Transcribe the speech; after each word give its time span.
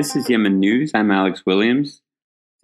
This 0.00 0.16
is 0.16 0.30
Yemen 0.30 0.58
News. 0.58 0.92
I'm 0.94 1.10
Alex 1.10 1.44
Williams. 1.44 2.00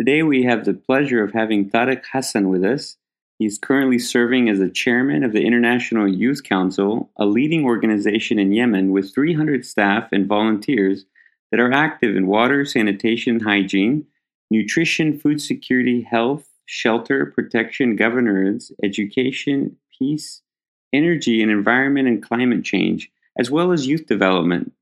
Today 0.00 0.22
we 0.22 0.44
have 0.44 0.64
the 0.64 0.72
pleasure 0.72 1.22
of 1.22 1.34
having 1.34 1.68
Tariq 1.68 2.02
Hassan 2.10 2.48
with 2.48 2.64
us. 2.64 2.96
He's 3.38 3.58
currently 3.58 3.98
serving 3.98 4.48
as 4.48 4.58
the 4.58 4.70
chairman 4.70 5.22
of 5.22 5.34
the 5.34 5.44
International 5.44 6.08
Youth 6.08 6.44
Council, 6.44 7.10
a 7.18 7.26
leading 7.26 7.66
organization 7.66 8.38
in 8.38 8.54
Yemen 8.54 8.90
with 8.90 9.12
300 9.12 9.66
staff 9.66 10.08
and 10.12 10.26
volunteers 10.26 11.04
that 11.50 11.60
are 11.60 11.70
active 11.70 12.16
in 12.16 12.26
water, 12.26 12.64
sanitation, 12.64 13.40
hygiene, 13.40 14.06
nutrition, 14.50 15.18
food 15.18 15.42
security, 15.42 16.00
health, 16.00 16.48
shelter, 16.64 17.26
protection, 17.26 17.96
governance, 17.96 18.72
education, 18.82 19.76
peace, 19.98 20.40
energy 20.90 21.42
and 21.42 21.50
environment 21.50 22.08
and 22.08 22.22
climate 22.22 22.64
change, 22.64 23.10
as 23.38 23.50
well 23.50 23.72
as 23.72 23.86
youth 23.86 24.06
development. 24.06 24.72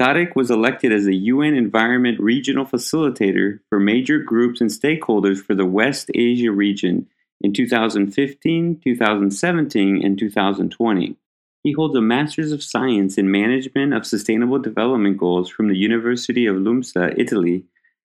Tariq 0.00 0.36
was 0.36 0.50
elected 0.50 0.92
as 0.92 1.06
the 1.06 1.16
UN 1.16 1.54
Environment 1.54 2.20
Regional 2.20 2.66
Facilitator 2.66 3.60
for 3.70 3.80
major 3.80 4.18
groups 4.18 4.60
and 4.60 4.68
stakeholders 4.68 5.38
for 5.38 5.54
the 5.54 5.64
West 5.64 6.10
Asia 6.14 6.52
region 6.52 7.06
in 7.40 7.54
2015, 7.54 8.80
2017, 8.84 10.04
and 10.04 10.18
2020. 10.18 11.16
He 11.62 11.72
holds 11.72 11.96
a 11.96 12.02
Master's 12.02 12.52
of 12.52 12.62
Science 12.62 13.16
in 13.16 13.30
Management 13.30 13.94
of 13.94 14.06
Sustainable 14.06 14.58
Development 14.58 15.16
Goals 15.16 15.48
from 15.48 15.68
the 15.68 15.78
University 15.78 16.44
of 16.44 16.56
Lumsa, 16.56 17.18
Italy, 17.18 17.64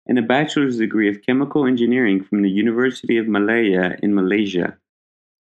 and 0.05 0.19
a 0.19 0.21
Bachelor's 0.21 0.77
degree 0.77 1.09
of 1.09 1.21
Chemical 1.25 1.65
Engineering 1.65 2.21
from 2.21 2.41
the 2.41 2.49
University 2.49 3.17
of 3.17 3.29
Malaya 3.29 3.97
in 4.03 4.13
Malaysia. 4.13 4.77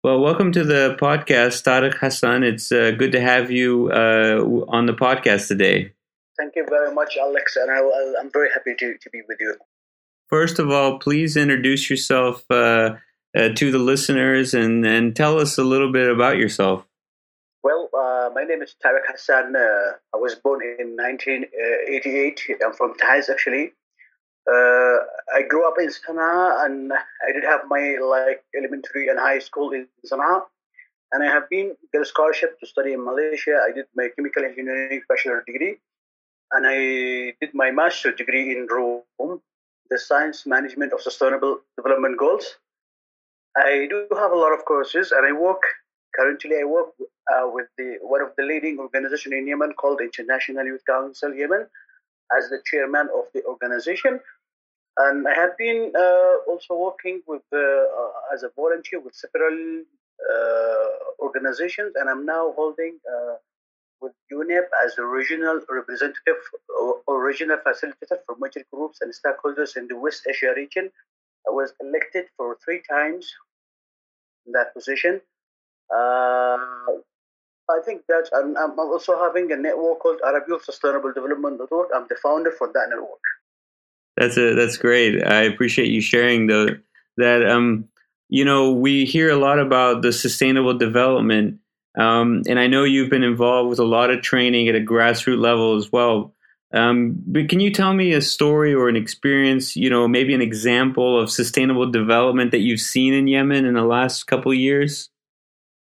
Well, 0.03 0.21
welcome 0.21 0.53
to 0.53 0.63
the 0.63 0.99
podcast, 1.01 1.65
Tariq 1.65 1.95
Hassan. 1.95 2.43
It's 2.43 2.71
uh, 2.71 2.91
good 2.91 3.13
to 3.13 3.21
have 3.23 3.51
you 3.51 3.91
uh, 3.91 4.45
on 4.69 4.85
the 4.85 4.93
podcast 4.93 5.49
today. 5.49 5.94
Thank 6.37 6.57
you 6.57 6.67
very 6.69 6.93
much, 6.93 7.17
Alex, 7.17 7.57
and 7.57 7.71
I, 7.71 7.79
am 8.21 8.31
very 8.33 8.49
happy 8.51 8.75
to, 8.79 8.99
to 8.99 9.11
be 9.11 9.23
with 9.29 9.39
you. 9.41 9.57
First 10.29 10.59
of 10.59 10.71
all, 10.71 10.99
please 10.99 11.37
introduce 11.37 11.89
yourself 11.89 12.45
uh, 12.51 12.97
uh, 13.37 13.51
to 13.51 13.71
the 13.71 13.79
listeners 13.79 14.53
and, 14.53 14.85
and 14.85 15.15
tell 15.15 15.39
us 15.39 15.59
a 15.59 15.63
little 15.63 15.93
bit 15.93 16.11
about 16.11 16.37
yourself. 16.37 16.85
Well, 17.63 17.89
uh, 17.97 18.31
my 18.35 18.43
name 18.43 18.63
is 18.63 18.75
Tariq 18.85 19.07
Hassan. 19.09 19.55
Uh, 19.55 19.93
I 20.13 20.17
was 20.17 20.35
born 20.35 20.61
in 20.63 20.97
1988. 20.97 22.41
I'm 22.65 22.73
from 22.73 22.95
Taiz, 22.95 23.31
actually. 23.31 23.73
Uh, 24.47 24.99
I 25.35 25.43
grew 25.49 25.67
up 25.69 25.75
in 25.79 25.89
Sana'a, 25.89 26.67
and 26.67 26.93
I 26.93 27.33
did 27.33 27.45
have 27.45 27.61
my 27.69 27.97
like 28.03 28.43
elementary 28.59 29.09
and 29.09 29.19
high 29.21 29.39
school 29.39 29.73
in 29.73 29.87
Sana'a. 30.05 30.43
And 31.13 31.23
I 31.23 31.27
have 31.27 31.49
been 31.49 31.77
get 31.93 32.03
a 32.03 32.05
scholarship 32.05 32.59
to 32.59 32.67
study 32.67 32.93
in 32.93 33.05
Malaysia. 33.05 33.61
I 33.67 33.73
did 33.73 33.87
my 33.95 34.09
chemical 34.17 34.45
engineering 34.45 35.03
bachelor 35.09 35.45
degree 35.47 35.79
and 36.55 36.67
I 36.67 37.35
did 37.41 37.53
my 37.53 37.71
master 37.71 38.13
degree 38.13 38.53
in 38.53 38.69
Rome, 38.71 39.41
the 39.91 39.99
Science 39.99 40.47
Management 40.47 40.93
of 40.93 41.01
Sustainable 41.01 41.59
Development 41.77 42.17
Goals. 42.17 42.47
I 43.57 43.87
do 43.91 44.07
have 44.17 44.31
a 44.31 44.37
lot 44.37 44.53
of 44.53 44.65
courses, 44.65 45.13
and 45.13 45.27
I 45.27 45.33
work 45.33 45.63
currently. 46.15 46.57
I 46.61 46.65
work 46.65 46.91
uh, 47.33 47.49
with 47.53 47.67
the 47.77 47.99
one 48.03 48.21
of 48.21 48.31
the 48.37 48.45
leading 48.45 48.79
organization 48.79 49.33
in 49.33 49.47
Yemen 49.47 49.73
called 49.73 50.01
International 50.01 50.65
Youth 50.65 50.83
Council 50.89 51.35
Yemen 51.35 51.67
as 52.37 52.49
the 52.51 52.61
chairman 52.65 53.09
of 53.15 53.25
the 53.35 53.45
organization. 53.45 54.21
And 54.97 55.27
I 55.27 55.35
have 55.35 55.57
been 55.59 55.93
uh, 55.97 56.51
also 56.51 56.75
working 56.77 57.21
with 57.27 57.43
uh, 57.53 57.59
uh 57.59 58.35
as 58.35 58.45
a 58.45 58.51
volunteer 58.55 59.01
with 59.01 59.15
several 59.15 59.83
uh, 60.33 60.89
organizations, 61.19 61.95
and 61.97 62.09
I'm 62.09 62.25
now 62.25 62.53
holding 62.57 62.99
uh, 63.13 63.35
with 64.05 64.13
UNEP 64.33 64.69
as 64.85 64.95
the 64.97 65.05
regional 65.05 65.61
representative 65.69 66.41
or 67.07 67.25
regional 67.25 67.59
facilitator 67.67 68.19
for 68.27 68.37
major 68.39 68.65
groups 68.73 68.99
and 69.01 69.13
stakeholders 69.21 69.77
in 69.77 69.89
the 69.89 69.97
West 69.97 70.27
Asia 70.29 70.53
region. 70.55 70.91
I 71.49 71.51
was 71.51 71.73
elected 71.81 72.27
for 72.37 72.57
three 72.65 72.83
times 72.89 73.33
in 74.47 74.53
that 74.53 74.75
position. 74.75 75.21
Uh, 75.91 76.59
I 77.77 77.81
think 77.85 78.03
that 78.09 78.29
I'm, 78.37 78.57
I'm, 78.57 78.79
also 78.79 79.19
having 79.19 79.51
a 79.53 79.57
network 79.57 80.01
called 80.01 80.21
Arab 80.25 80.45
Youth 80.49 80.65
Sustainable 80.65 81.13
Development 81.13 81.59
Network. 81.59 81.89
I'm 81.95 82.07
the 82.09 82.17
founder 82.23 82.51
for 82.51 82.71
that 82.75 82.87
network. 82.91 83.25
That's 84.17 84.37
a, 84.37 84.55
that's 84.55 84.77
great. 84.77 85.27
I 85.27 85.43
appreciate 85.43 85.89
you 85.89 86.01
sharing 86.01 86.47
the 86.47 86.83
that. 87.17 87.49
Um, 87.49 87.89
you 88.29 88.45
know, 88.45 88.73
we 88.73 89.05
hear 89.05 89.31
a 89.31 89.37
lot 89.37 89.59
about 89.59 90.03
the 90.03 90.13
sustainable 90.13 90.77
development 90.77 91.61
um, 91.97 92.43
and 92.49 92.59
I 92.59 92.67
know 92.67 92.85
you've 92.85 93.11
been 93.11 93.23
involved 93.23 93.71
with 93.71 93.79
a 93.79 93.85
lot 93.85 94.11
of 94.11 94.23
training 94.23 94.69
at 94.69 94.75
a 94.75 94.81
grassroots 94.81 95.39
level 95.39 95.77
as 95.77 95.93
well. 95.93 96.35
Um, 96.73 97.23
but 97.27 97.49
can 97.49 97.61
you 97.61 97.71
tell 97.71 97.95
me 97.95 98.15
a 98.15 98.21
story 98.21 98.75
or 98.75 98.89
an 98.89 98.97
experience, 98.97 99.77
you 99.77 99.89
know, 99.89 100.09
maybe 100.09 100.35
an 100.35 100.43
example 100.43 101.21
of 101.21 101.31
sustainable 101.31 101.89
development 101.89 102.51
that 102.51 102.61
you've 102.61 102.81
seen 102.81 103.15
in 103.15 103.29
Yemen 103.29 103.65
in 103.65 103.75
the 103.75 103.85
last 103.85 104.25
couple 104.25 104.51
of 104.51 104.59
years? 104.59 105.09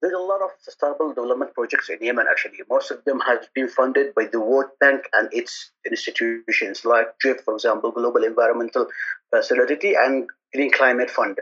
There's 0.01 0.13
a 0.13 0.19
lot 0.21 0.41
of 0.41 0.49
sustainable 0.59 1.13
development 1.13 1.53
projects 1.53 1.89
in 1.89 1.99
Yemen, 2.01 2.25
actually. 2.29 2.59
Most 2.69 2.91
of 2.91 3.03
them 3.05 3.21
have 3.21 3.47
been 3.55 3.69
funded 3.69 4.13
by 4.13 4.25
the 4.25 4.41
World 4.41 4.71
Bank 4.81 5.03
and 5.13 5.29
its 5.31 5.71
institutions, 5.85 6.83
like 6.83 7.07
GEF, 7.23 7.39
for 7.45 7.53
example, 7.53 7.91
Global 7.91 8.25
Environmental 8.25 8.87
Facility, 9.33 9.93
and 9.97 10.27
Green 10.53 10.71
Climate 10.71 11.09
Fund 11.09 11.39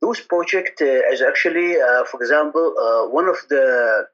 Those 0.00 0.20
projects 0.20 0.82
uh, 0.82 1.12
is 1.12 1.22
actually, 1.22 1.80
uh, 1.80 2.04
for 2.04 2.20
example, 2.20 2.74
uh, 2.78 3.08
one 3.08 3.28
of 3.28 3.38
the 3.48 4.06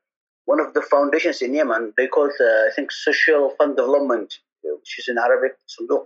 one 0.44 0.60
of 0.60 0.72
the 0.74 0.82
foundations 0.82 1.42
in 1.42 1.54
Yemen. 1.54 1.92
They 1.96 2.06
call 2.06 2.26
it, 2.26 2.40
I 2.40 2.70
think, 2.74 2.90
Social 2.90 3.50
Fund 3.58 3.76
Development, 3.76 4.32
which 4.62 4.98
is 4.98 5.08
in 5.08 5.18
Arabic, 5.18 5.56
صندوق 5.66 6.04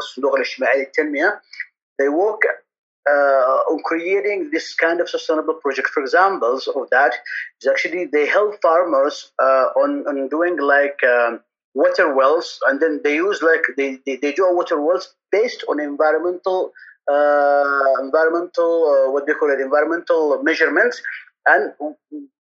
صندوق 0.00 0.34
الاجتماعي 0.34 0.78
للتنمية. 0.78 1.40
They 1.98 2.08
work 2.08 2.42
uh, 3.08 3.70
on 3.70 3.82
creating 3.84 4.50
this 4.52 4.74
kind 4.74 5.00
of 5.00 5.08
sustainable 5.08 5.54
project. 5.54 5.88
For 5.88 6.02
examples 6.02 6.68
of 6.68 6.88
that 6.90 7.14
is 7.60 7.68
actually 7.68 8.06
they 8.06 8.26
help 8.26 8.60
farmers 8.62 9.32
uh, 9.38 9.66
on, 9.82 10.06
on 10.06 10.28
doing 10.28 10.58
like 10.58 10.98
um, 11.04 11.40
water 11.74 12.14
wells, 12.14 12.58
and 12.66 12.80
then 12.80 13.00
they 13.04 13.14
use 13.14 13.42
like 13.42 13.62
they, 13.76 13.98
they, 14.06 14.16
they 14.16 14.32
do 14.32 14.54
water 14.54 14.80
wells 14.80 15.14
based 15.32 15.64
on 15.68 15.80
environmental 15.80 16.58
uh, 16.66 16.93
environmental 18.01 18.71
uh, 18.91 19.11
what 19.11 19.25
they 19.27 19.33
call 19.33 19.51
it 19.51 19.59
environmental 19.59 20.41
measurements 20.43 21.01
and 21.47 21.73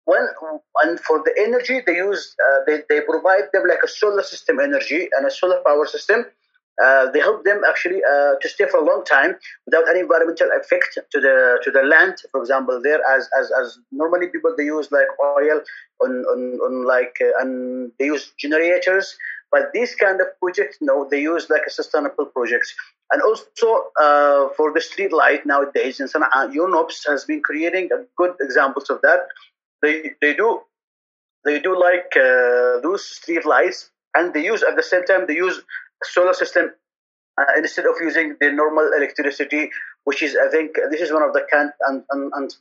when 0.04 0.26
and 0.82 1.00
for 1.00 1.22
the 1.24 1.34
energy 1.38 1.80
they 1.86 1.96
use 1.96 2.34
uh, 2.46 2.58
they, 2.66 2.82
they 2.88 3.00
provide 3.00 3.44
them 3.52 3.64
like 3.68 3.80
a 3.84 3.88
solar 3.88 4.22
system 4.22 4.60
energy 4.60 5.08
and 5.16 5.26
a 5.26 5.30
solar 5.30 5.60
power 5.64 5.86
system 5.86 6.24
uh, 6.82 7.10
they 7.12 7.20
help 7.20 7.44
them 7.44 7.62
actually 7.68 8.00
uh, 8.04 8.34
to 8.40 8.48
stay 8.48 8.66
for 8.68 8.80
a 8.80 8.84
long 8.84 9.04
time 9.04 9.36
without 9.66 9.88
any 9.88 10.00
environmental 10.00 10.48
effect 10.60 10.98
to 11.12 11.20
the 11.20 11.60
to 11.62 11.70
the 11.70 11.82
land. 11.82 12.16
For 12.32 12.40
example, 12.40 12.80
there 12.82 13.00
as 13.14 13.28
as, 13.38 13.52
as 13.60 13.78
normally 13.92 14.26
people 14.26 14.54
they 14.56 14.64
use 14.64 14.90
like 14.90 15.06
oil 15.22 15.60
on 16.02 16.10
on, 16.24 16.58
on 16.64 16.84
like 16.84 17.16
uh, 17.20 17.40
and 17.40 17.92
they 17.98 18.06
use 18.06 18.32
generators, 18.38 19.16
but 19.52 19.70
these 19.72 19.94
kind 19.94 20.20
of 20.20 20.26
projects 20.40 20.78
no, 20.80 21.06
they 21.08 21.20
use 21.20 21.48
like 21.48 21.62
a 21.66 21.70
sustainable 21.70 22.26
projects. 22.26 22.74
And 23.12 23.22
also 23.22 23.90
uh, 24.00 24.48
for 24.56 24.72
the 24.72 24.80
street 24.80 25.12
light 25.12 25.46
nowadays 25.46 26.00
in 26.00 26.08
Sana'a, 26.08 26.52
UNOPS 26.52 27.06
has 27.06 27.24
been 27.24 27.42
creating 27.42 27.90
good 28.16 28.34
examples 28.40 28.90
of 28.90 29.00
that. 29.02 29.20
They 29.82 30.12
they 30.20 30.34
do 30.34 30.60
they 31.44 31.60
do 31.60 31.78
like 31.78 32.16
uh, 32.16 32.80
those 32.80 33.04
street 33.04 33.44
lights, 33.44 33.90
and 34.14 34.32
they 34.32 34.44
use 34.44 34.62
at 34.62 34.76
the 34.76 34.82
same 34.82 35.04
time 35.04 35.26
they 35.26 35.36
use 35.36 35.60
solar 36.02 36.32
system 36.32 36.70
uh, 37.38 37.44
instead 37.56 37.86
of 37.86 37.94
using 38.00 38.36
the 38.40 38.50
normal 38.52 38.90
electricity, 38.96 39.70
which 40.04 40.22
is, 40.22 40.36
I 40.36 40.50
think, 40.50 40.76
this 40.90 41.00
is 41.00 41.12
one 41.12 41.22
of 41.22 41.32
the 41.32 41.42
can 41.50 41.72
and, 41.88 42.02
and, 42.10 42.32
and 42.34 42.54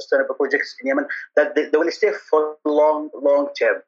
sustainable 0.00 0.34
projects 0.34 0.76
in 0.80 0.88
Yemen 0.88 1.06
that 1.36 1.54
they, 1.54 1.68
they, 1.68 1.78
will 1.78 1.90
stay 1.90 2.12
for 2.30 2.56
long, 2.64 3.10
long 3.14 3.48
term. 3.58 3.82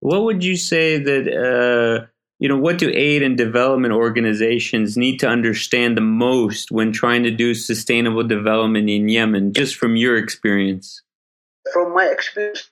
What 0.00 0.22
would 0.24 0.44
you 0.44 0.56
say 0.56 0.98
that, 0.98 1.26
uh, 1.28 2.06
you 2.38 2.48
know, 2.48 2.58
what 2.58 2.78
do 2.78 2.90
aid 2.92 3.22
and 3.22 3.36
development 3.36 3.94
organizations 3.94 4.96
need 4.96 5.18
to 5.20 5.28
understand 5.28 5.96
the 5.96 6.02
most 6.02 6.70
when 6.70 6.92
trying 6.92 7.22
to 7.22 7.30
do 7.30 7.54
sustainable 7.54 8.22
development 8.22 8.90
in 8.90 9.08
Yemen, 9.08 9.52
just 9.52 9.76
from 9.76 9.96
your 9.96 10.16
experience? 10.16 11.02
From 11.72 11.94
my 11.94 12.06
experience, 12.06 12.70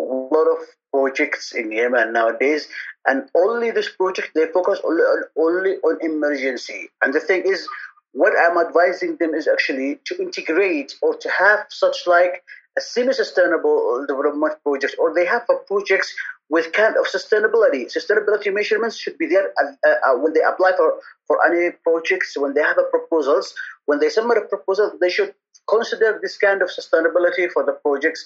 a 0.00 0.02
lot 0.02 0.46
of 0.50 0.58
projects 0.92 1.52
in 1.52 1.70
Yemen 1.70 2.12
nowadays, 2.12 2.66
and 3.06 3.28
only 3.36 3.70
this 3.70 3.88
project 3.88 4.30
they 4.34 4.46
focus 4.46 4.80
only 4.84 5.02
on, 5.02 5.24
only 5.36 5.72
on 5.76 5.98
emergency. 6.02 6.88
And 7.02 7.14
the 7.14 7.20
thing 7.20 7.42
is, 7.46 7.68
what 8.12 8.34
I'm 8.38 8.58
advising 8.58 9.16
them 9.16 9.32
is 9.32 9.48
actually 9.48 10.00
to 10.06 10.20
integrate 10.20 10.94
or 11.00 11.16
to 11.16 11.30
have 11.30 11.66
such 11.70 12.06
like 12.06 12.42
a 12.78 12.80
semi-sustainable 12.80 14.06
development 14.08 14.54
project, 14.62 14.96
or 14.98 15.14
they 15.14 15.26
have 15.26 15.42
a 15.50 15.56
projects 15.66 16.14
with 16.48 16.72
kind 16.72 16.96
of 16.96 17.06
sustainability. 17.06 17.86
Sustainability 17.86 18.52
measurements 18.52 18.96
should 18.96 19.18
be 19.18 19.26
there 19.26 19.52
uh, 19.62 19.88
uh, 19.88 20.16
when 20.18 20.32
they 20.32 20.42
apply 20.42 20.72
for, 20.76 20.94
for 21.26 21.38
any 21.46 21.70
projects, 21.84 22.36
when 22.36 22.54
they 22.54 22.62
have 22.62 22.78
a 22.78 22.84
proposals, 22.90 23.54
when 23.86 24.00
they 24.00 24.08
submit 24.08 24.38
a 24.38 24.42
proposal, 24.42 24.92
they 25.00 25.10
should 25.10 25.34
consider 25.68 26.18
this 26.20 26.36
kind 26.38 26.62
of 26.62 26.68
sustainability 26.68 27.50
for 27.50 27.64
the 27.64 27.72
projects 27.72 28.24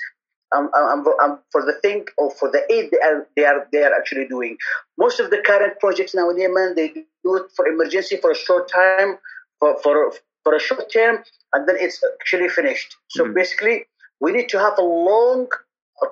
um, 0.54 0.70
um, 0.74 1.04
um, 1.22 1.40
for 1.50 1.64
the 1.64 1.74
thing 1.82 2.06
or 2.18 2.30
for 2.30 2.50
the 2.50 2.62
aid 2.72 2.90
they 2.92 2.98
are, 2.98 3.26
they 3.36 3.44
are 3.44 3.66
they 3.72 3.82
are 3.82 3.94
actually 3.94 4.26
doing. 4.28 4.56
Most 4.96 5.18
of 5.18 5.30
the 5.30 5.38
current 5.44 5.78
projects 5.80 6.14
now 6.14 6.30
in 6.30 6.38
Yemen 6.38 6.74
they 6.76 6.88
do 7.24 7.36
it 7.36 7.50
for 7.54 7.66
emergency 7.66 8.16
for 8.16 8.30
a 8.30 8.34
short 8.34 8.70
time 8.70 9.18
for 9.58 9.76
for 9.82 10.12
for 10.44 10.54
a 10.54 10.60
short 10.60 10.92
term 10.92 11.24
and 11.52 11.68
then 11.68 11.76
it's 11.78 12.00
actually 12.20 12.48
finished. 12.48 12.96
So 13.08 13.24
mm-hmm. 13.24 13.34
basically, 13.34 13.86
we 14.20 14.32
need 14.32 14.48
to 14.50 14.58
have 14.58 14.78
a 14.78 14.82
long, 14.82 15.48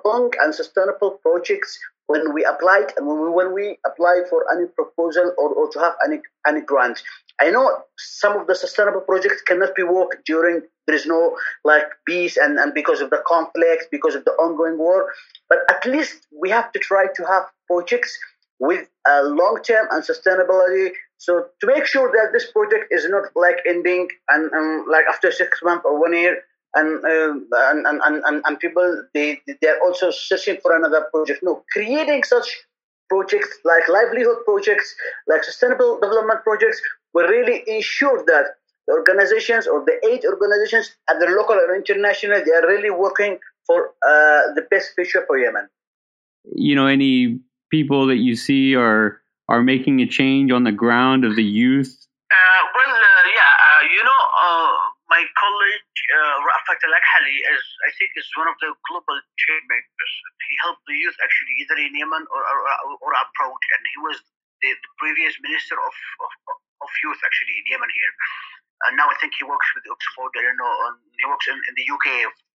long 0.05 0.31
and 0.41 0.53
sustainable 0.53 1.19
projects 1.21 1.77
when 2.07 2.33
we 2.33 2.43
apply 2.43 2.85
and 2.97 3.07
when 3.07 3.21
we, 3.21 3.29
when 3.29 3.53
we 3.53 3.77
apply 3.85 4.21
for 4.29 4.45
any 4.55 4.67
proposal 4.67 5.33
or, 5.37 5.49
or 5.49 5.69
to 5.71 5.79
have 5.79 5.93
any 6.05 6.19
any 6.47 6.61
grant. 6.61 7.01
I 7.41 7.49
know 7.49 7.83
some 7.97 8.39
of 8.39 8.47
the 8.47 8.55
sustainable 8.55 9.01
projects 9.01 9.41
cannot 9.41 9.75
be 9.75 9.83
worked 9.83 10.25
during 10.25 10.61
there 10.87 10.95
is 10.95 11.05
no 11.05 11.37
like 11.63 11.87
peace 12.07 12.37
and, 12.37 12.59
and 12.59 12.73
because 12.73 13.01
of 13.01 13.09
the 13.09 13.21
conflict, 13.25 13.87
because 13.91 14.15
of 14.15 14.23
the 14.25 14.31
ongoing 14.31 14.77
war. 14.77 15.11
But 15.49 15.59
at 15.69 15.85
least 15.85 16.27
we 16.31 16.49
have 16.51 16.71
to 16.73 16.79
try 16.79 17.07
to 17.15 17.25
have 17.25 17.43
projects 17.67 18.17
with 18.59 18.87
a 19.07 19.23
long 19.23 19.59
term 19.63 19.87
and 19.91 20.03
sustainability. 20.03 20.91
So 21.17 21.47
to 21.61 21.67
make 21.67 21.85
sure 21.85 22.11
that 22.11 22.31
this 22.33 22.51
project 22.51 22.85
is 22.91 23.07
not 23.09 23.23
like 23.35 23.57
ending 23.67 24.07
and, 24.29 24.51
and 24.51 24.85
like 24.87 25.05
after 25.09 25.31
six 25.31 25.59
months 25.63 25.83
or 25.85 25.99
one 25.99 26.13
year, 26.13 26.43
and, 26.75 27.03
uh, 27.05 27.33
and, 27.71 27.85
and, 27.87 28.23
and, 28.25 28.43
and 28.45 28.59
people 28.59 29.03
they 29.13 29.39
they're 29.61 29.81
also 29.81 30.11
searching 30.11 30.57
for 30.61 30.75
another 30.75 31.07
project. 31.13 31.41
No, 31.43 31.63
creating 31.71 32.23
such 32.23 32.47
projects 33.09 33.49
like 33.63 33.87
livelihood 33.87 34.37
projects, 34.45 34.95
like 35.27 35.43
sustainable 35.43 35.99
development 35.99 36.43
projects, 36.43 36.81
will 37.13 37.27
really 37.27 37.63
ensure 37.67 38.23
that 38.25 38.45
the 38.87 38.93
organizations 38.93 39.67
or 39.67 39.83
the 39.85 39.97
aid 40.07 40.23
organizations 40.25 40.91
at 41.09 41.19
the 41.19 41.27
local 41.27 41.55
or 41.55 41.75
international 41.75 42.43
they 42.45 42.51
are 42.51 42.67
really 42.67 42.91
working 42.91 43.39
for 43.65 43.93
uh, 44.07 44.53
the 44.53 44.65
best 44.69 44.91
future 44.95 45.23
for 45.25 45.37
Yemen. 45.37 45.67
You 46.53 46.75
know, 46.75 46.87
any 46.87 47.39
people 47.71 48.07
that 48.07 48.17
you 48.17 48.35
see 48.35 48.75
are 48.75 49.21
are 49.47 49.61
making 49.61 50.01
a 50.01 50.07
change 50.07 50.51
on 50.51 50.63
the 50.63 50.71
ground 50.71 51.25
of 51.25 51.35
the 51.35 51.43
youth? 51.43 51.93
Uh, 52.31 52.61
well, 52.75 52.95
uh, 52.95 53.23
yeah, 53.29 53.51
uh, 53.67 53.81
you 53.95 54.03
know, 54.03 54.21
uh, 54.43 54.73
my 55.15 55.23
colleague 55.39 55.87
uh, 56.11 56.37
Rafat 56.43 56.79
Al 56.83 56.91
Akhali 56.91 57.37
is, 57.39 57.63
I 57.87 57.91
think, 57.95 58.11
is 58.19 58.27
one 58.35 58.51
of 58.51 58.57
the 58.59 58.75
global 58.91 59.15
change 59.39 59.63
makers. 59.71 60.13
He 60.51 60.55
helped 60.59 60.83
the 60.83 60.97
youth 60.99 61.15
actually 61.23 61.55
either 61.63 61.77
in 61.79 61.95
Yemen 61.95 62.23
or 62.27 62.41
or, 62.43 62.59
or 62.99 63.11
abroad, 63.15 63.61
and 63.71 63.81
he 63.95 63.97
was 64.03 64.19
the, 64.59 64.75
the 64.75 64.91
previous 64.99 65.39
minister 65.39 65.79
of, 65.79 65.95
of, 66.19 66.31
of 66.83 66.89
youth 66.99 67.21
actually 67.23 67.55
in 67.63 67.65
Yemen 67.71 67.91
here. 67.95 68.13
And 68.91 68.99
now 68.99 69.07
I 69.07 69.15
think 69.23 69.31
he 69.39 69.47
works 69.47 69.71
with 69.71 69.87
Oxford. 69.87 70.35
Don't 70.35 70.59
know. 70.59 70.73
he 71.15 71.25
works 71.31 71.47
in, 71.47 71.55
in 71.55 71.73
the 71.79 71.87
UK 71.87 72.07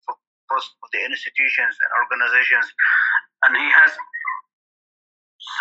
for 0.02 0.18
of 0.58 0.90
the 0.90 1.02
institutions 1.04 1.76
and 1.78 1.90
organizations, 2.02 2.66
and 3.46 3.52
he 3.54 3.68
has 3.70 3.92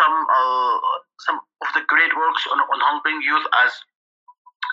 some 0.02 0.16
uh, 0.26 0.74
some 1.22 1.38
of 1.62 1.68
the 1.78 1.84
great 1.86 2.10
works 2.16 2.42
on, 2.50 2.58
on 2.58 2.80
helping 2.82 3.22
youth 3.22 3.46
as 3.62 3.72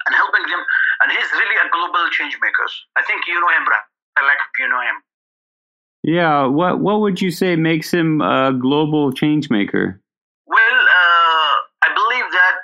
and 0.08 0.14
helping 0.16 0.46
them. 0.50 0.62
And 1.02 1.12
he's 1.12 1.32
really 1.34 1.58
a 1.60 1.68
global 1.72 2.08
change 2.12 2.38
maker. 2.42 2.68
I 2.96 3.04
think 3.04 3.28
you 3.28 3.36
know 3.36 3.52
him, 3.52 3.68
I 4.18 4.22
like 4.24 4.40
you 4.60 4.68
know 4.68 4.82
him. 4.82 4.98
Yeah. 6.06 6.46
What 6.46 6.80
What 6.80 7.02
would 7.02 7.22
you 7.22 7.32
say 7.32 7.56
makes 7.56 7.92
him 7.92 8.22
a 8.22 8.54
global 8.54 9.12
change 9.12 9.50
maker? 9.50 10.00
Well, 10.46 10.78
uh, 11.02 11.56
I 11.82 11.90
believe 11.92 12.30
that 12.32 12.58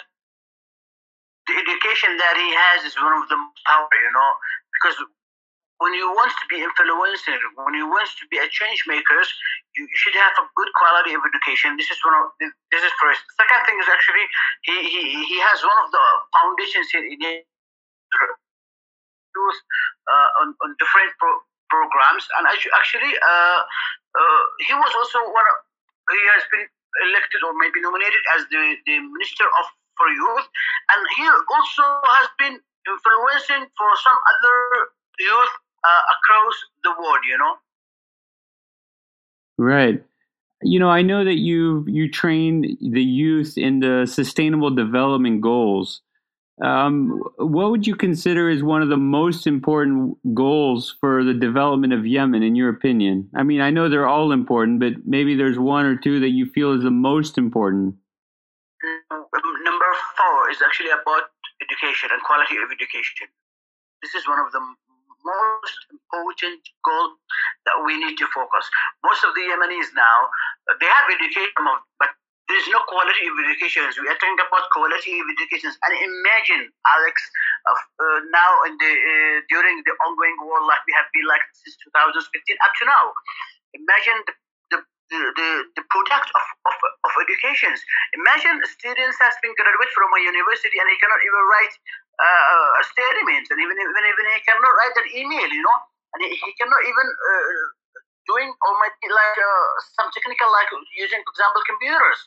the 1.50 1.56
education 1.58 2.16
that 2.22 2.36
he 2.38 2.50
has 2.54 2.86
is 2.86 2.96
one 2.96 3.18
of 3.18 3.28
the 3.28 3.36
most 3.36 3.62
power. 3.66 3.90
You 3.90 4.14
know, 4.14 4.32
because 4.78 4.98
when 5.82 5.98
you 5.98 6.06
want 6.14 6.30
to 6.38 6.46
be 6.46 6.62
influencer, 6.62 7.42
when 7.58 7.74
you 7.74 7.90
want 7.90 8.06
to 8.22 8.26
be 8.30 8.38
a 8.38 8.46
change 8.54 8.86
makers, 8.86 9.34
you, 9.74 9.90
you, 9.90 9.98
should 9.98 10.14
have 10.14 10.38
a 10.38 10.46
good 10.54 10.70
quality 10.78 11.18
of 11.18 11.26
education. 11.26 11.74
This 11.82 11.90
is 11.90 11.98
one 12.06 12.14
of 12.22 12.30
this 12.38 12.86
is 12.86 12.94
first. 13.02 13.26
Second 13.42 13.66
thing 13.66 13.82
is 13.82 13.90
actually 13.90 14.26
he 14.70 14.76
he, 14.86 15.02
he 15.26 15.38
has 15.50 15.66
one 15.66 15.80
of 15.82 15.90
the 15.90 16.06
foundations 16.38 16.94
here 16.94 17.02
in 17.02 17.18
India 17.18 17.42
uh, 20.12 20.30
on, 20.44 20.48
on 20.64 20.70
different 20.80 21.12
pro- 21.20 21.44
programs, 21.70 22.28
and 22.38 22.44
actually 22.48 23.14
uh, 23.16 23.60
uh, 24.16 24.44
he 24.68 24.74
was 24.76 24.92
also 24.98 25.20
one. 25.32 25.46
Of, 25.46 25.58
he 26.12 26.24
has 26.36 26.44
been 26.52 26.68
elected 27.08 27.40
or 27.46 27.56
maybe 27.56 27.80
nominated 27.80 28.20
as 28.36 28.44
the, 28.52 28.76
the 28.84 29.00
minister 29.00 29.48
of 29.48 29.66
for 29.96 30.10
youth, 30.12 30.48
and 30.92 31.02
he 31.16 31.24
also 31.24 31.86
has 32.20 32.28
been 32.40 32.60
influencing 32.88 33.70
for 33.78 33.90
some 34.04 34.18
other 34.18 34.58
youth 35.20 35.54
across 35.82 36.56
the 36.84 36.92
world, 37.00 37.24
you 37.28 37.38
know. 37.38 37.56
Right. 39.58 40.04
You 40.64 40.80
know, 40.80 40.90
I 40.90 41.02
know 41.02 41.24
that 41.24 41.38
you 41.38 41.86
you 41.88 42.10
train 42.10 42.78
the 42.82 43.02
youth 43.02 43.58
in 43.58 43.80
the 43.80 44.06
sustainable 44.06 44.70
development 44.70 45.42
goals. 45.42 46.02
Um, 46.62 47.24
what 47.38 47.72
would 47.72 47.88
you 47.88 47.96
consider 47.96 48.50
as 48.50 48.62
one 48.62 48.84
of 48.84 48.90
the 48.90 48.98
most 48.98 49.48
important 49.48 50.18
goals 50.36 50.96
for 51.00 51.24
the 51.24 51.34
development 51.34 51.92
of 51.92 52.06
Yemen, 52.06 52.44
in 52.44 52.56
your 52.56 52.70
opinion? 52.70 53.30
I 53.36 53.42
mean, 53.42 53.62
I 53.62 53.72
know 53.72 53.90
they're 53.90 54.08
all 54.08 54.32
important, 54.32 54.80
but 54.80 55.06
maybe 55.06 55.36
there's 55.36 55.58
one 55.58 55.86
or 55.86 55.96
two 55.96 56.20
that 56.20 56.30
you 56.30 56.46
feel 56.46 56.74
is 56.74 56.84
the 56.84 56.92
most 56.92 57.40
important. 57.40 57.96
Um, 59.10 59.26
number 59.66 59.90
four 60.18 60.52
is 60.52 60.62
actually 60.62 60.92
about 60.94 61.34
education 61.66 62.10
and 62.14 62.22
quality 62.22 62.58
of 62.58 62.70
education. 62.70 63.26
This 64.04 64.14
is 64.14 64.28
one 64.28 64.38
of 64.38 64.52
the 64.52 64.62
most 64.62 65.80
important 65.90 66.62
goal 66.86 67.18
that 67.66 67.78
we 67.86 67.98
need 67.98 68.18
to 68.18 68.28
focus. 68.34 68.66
Most 69.04 69.24
of 69.26 69.34
the 69.34 69.42
Yemenis 69.42 69.94
now, 69.96 70.30
they 70.80 70.86
have 70.86 71.10
education, 71.10 71.66
but 71.98 72.10
there 72.48 72.60
is 72.60 72.68
no 72.74 72.82
quality 72.90 73.26
of 73.30 73.36
education. 73.48 73.86
We 74.02 74.10
are 74.10 74.18
talking 74.18 74.42
about 74.42 74.66
quality 74.74 75.14
of 75.20 75.28
education. 75.40 75.72
And 75.72 75.92
imagine, 75.94 76.68
Alex, 76.84 77.16
uh, 77.70 78.20
now 78.34 78.52
in 78.68 78.74
the 78.82 78.92
uh, 78.92 79.38
during 79.48 79.80
the 79.86 79.94
ongoing 80.02 80.38
war, 80.44 80.60
like 80.66 80.82
we 80.90 80.94
have 80.98 81.08
been 81.14 81.28
like 81.30 81.44
since 81.54 81.78
2015 81.96 82.20
up 82.66 82.74
to 82.76 82.84
now. 82.90 83.06
Imagine 83.78 84.18
the 84.28 84.34
the, 85.12 85.20
the, 85.36 85.50
the 85.76 85.84
product 85.92 86.32
of, 86.32 86.46
of, 86.72 86.76
of 87.04 87.12
education. 87.20 87.72
Imagine 88.16 88.64
students 88.64 89.20
has 89.20 89.36
been 89.44 89.52
graduated 89.60 89.92
from 89.92 90.08
a 90.08 90.20
university 90.24 90.80
and 90.80 90.88
he 90.88 90.98
cannot 91.04 91.20
even 91.20 91.44
write 91.52 91.76
uh, 92.16 92.80
a 92.80 92.84
statement, 92.88 93.46
and 93.52 93.58
even, 93.60 93.76
even 93.76 94.04
even 94.08 94.26
he 94.32 94.42
cannot 94.48 94.72
write 94.72 94.96
an 95.04 95.08
email, 95.12 95.50
you 95.52 95.64
know, 95.64 95.78
and 96.16 96.20
he, 96.24 96.32
he 96.32 96.52
cannot 96.56 96.80
even 96.84 97.08
uh, 97.12 97.64
doing 98.30 98.50
or 98.50 98.72
might 98.82 98.96
be 99.02 99.10
like 99.10 99.38
uh, 99.38 99.68
some 99.98 100.10
technical 100.14 100.50
like 100.52 100.70
using, 100.98 101.22
for 101.26 101.32
example, 101.34 101.62
computers. 101.66 102.20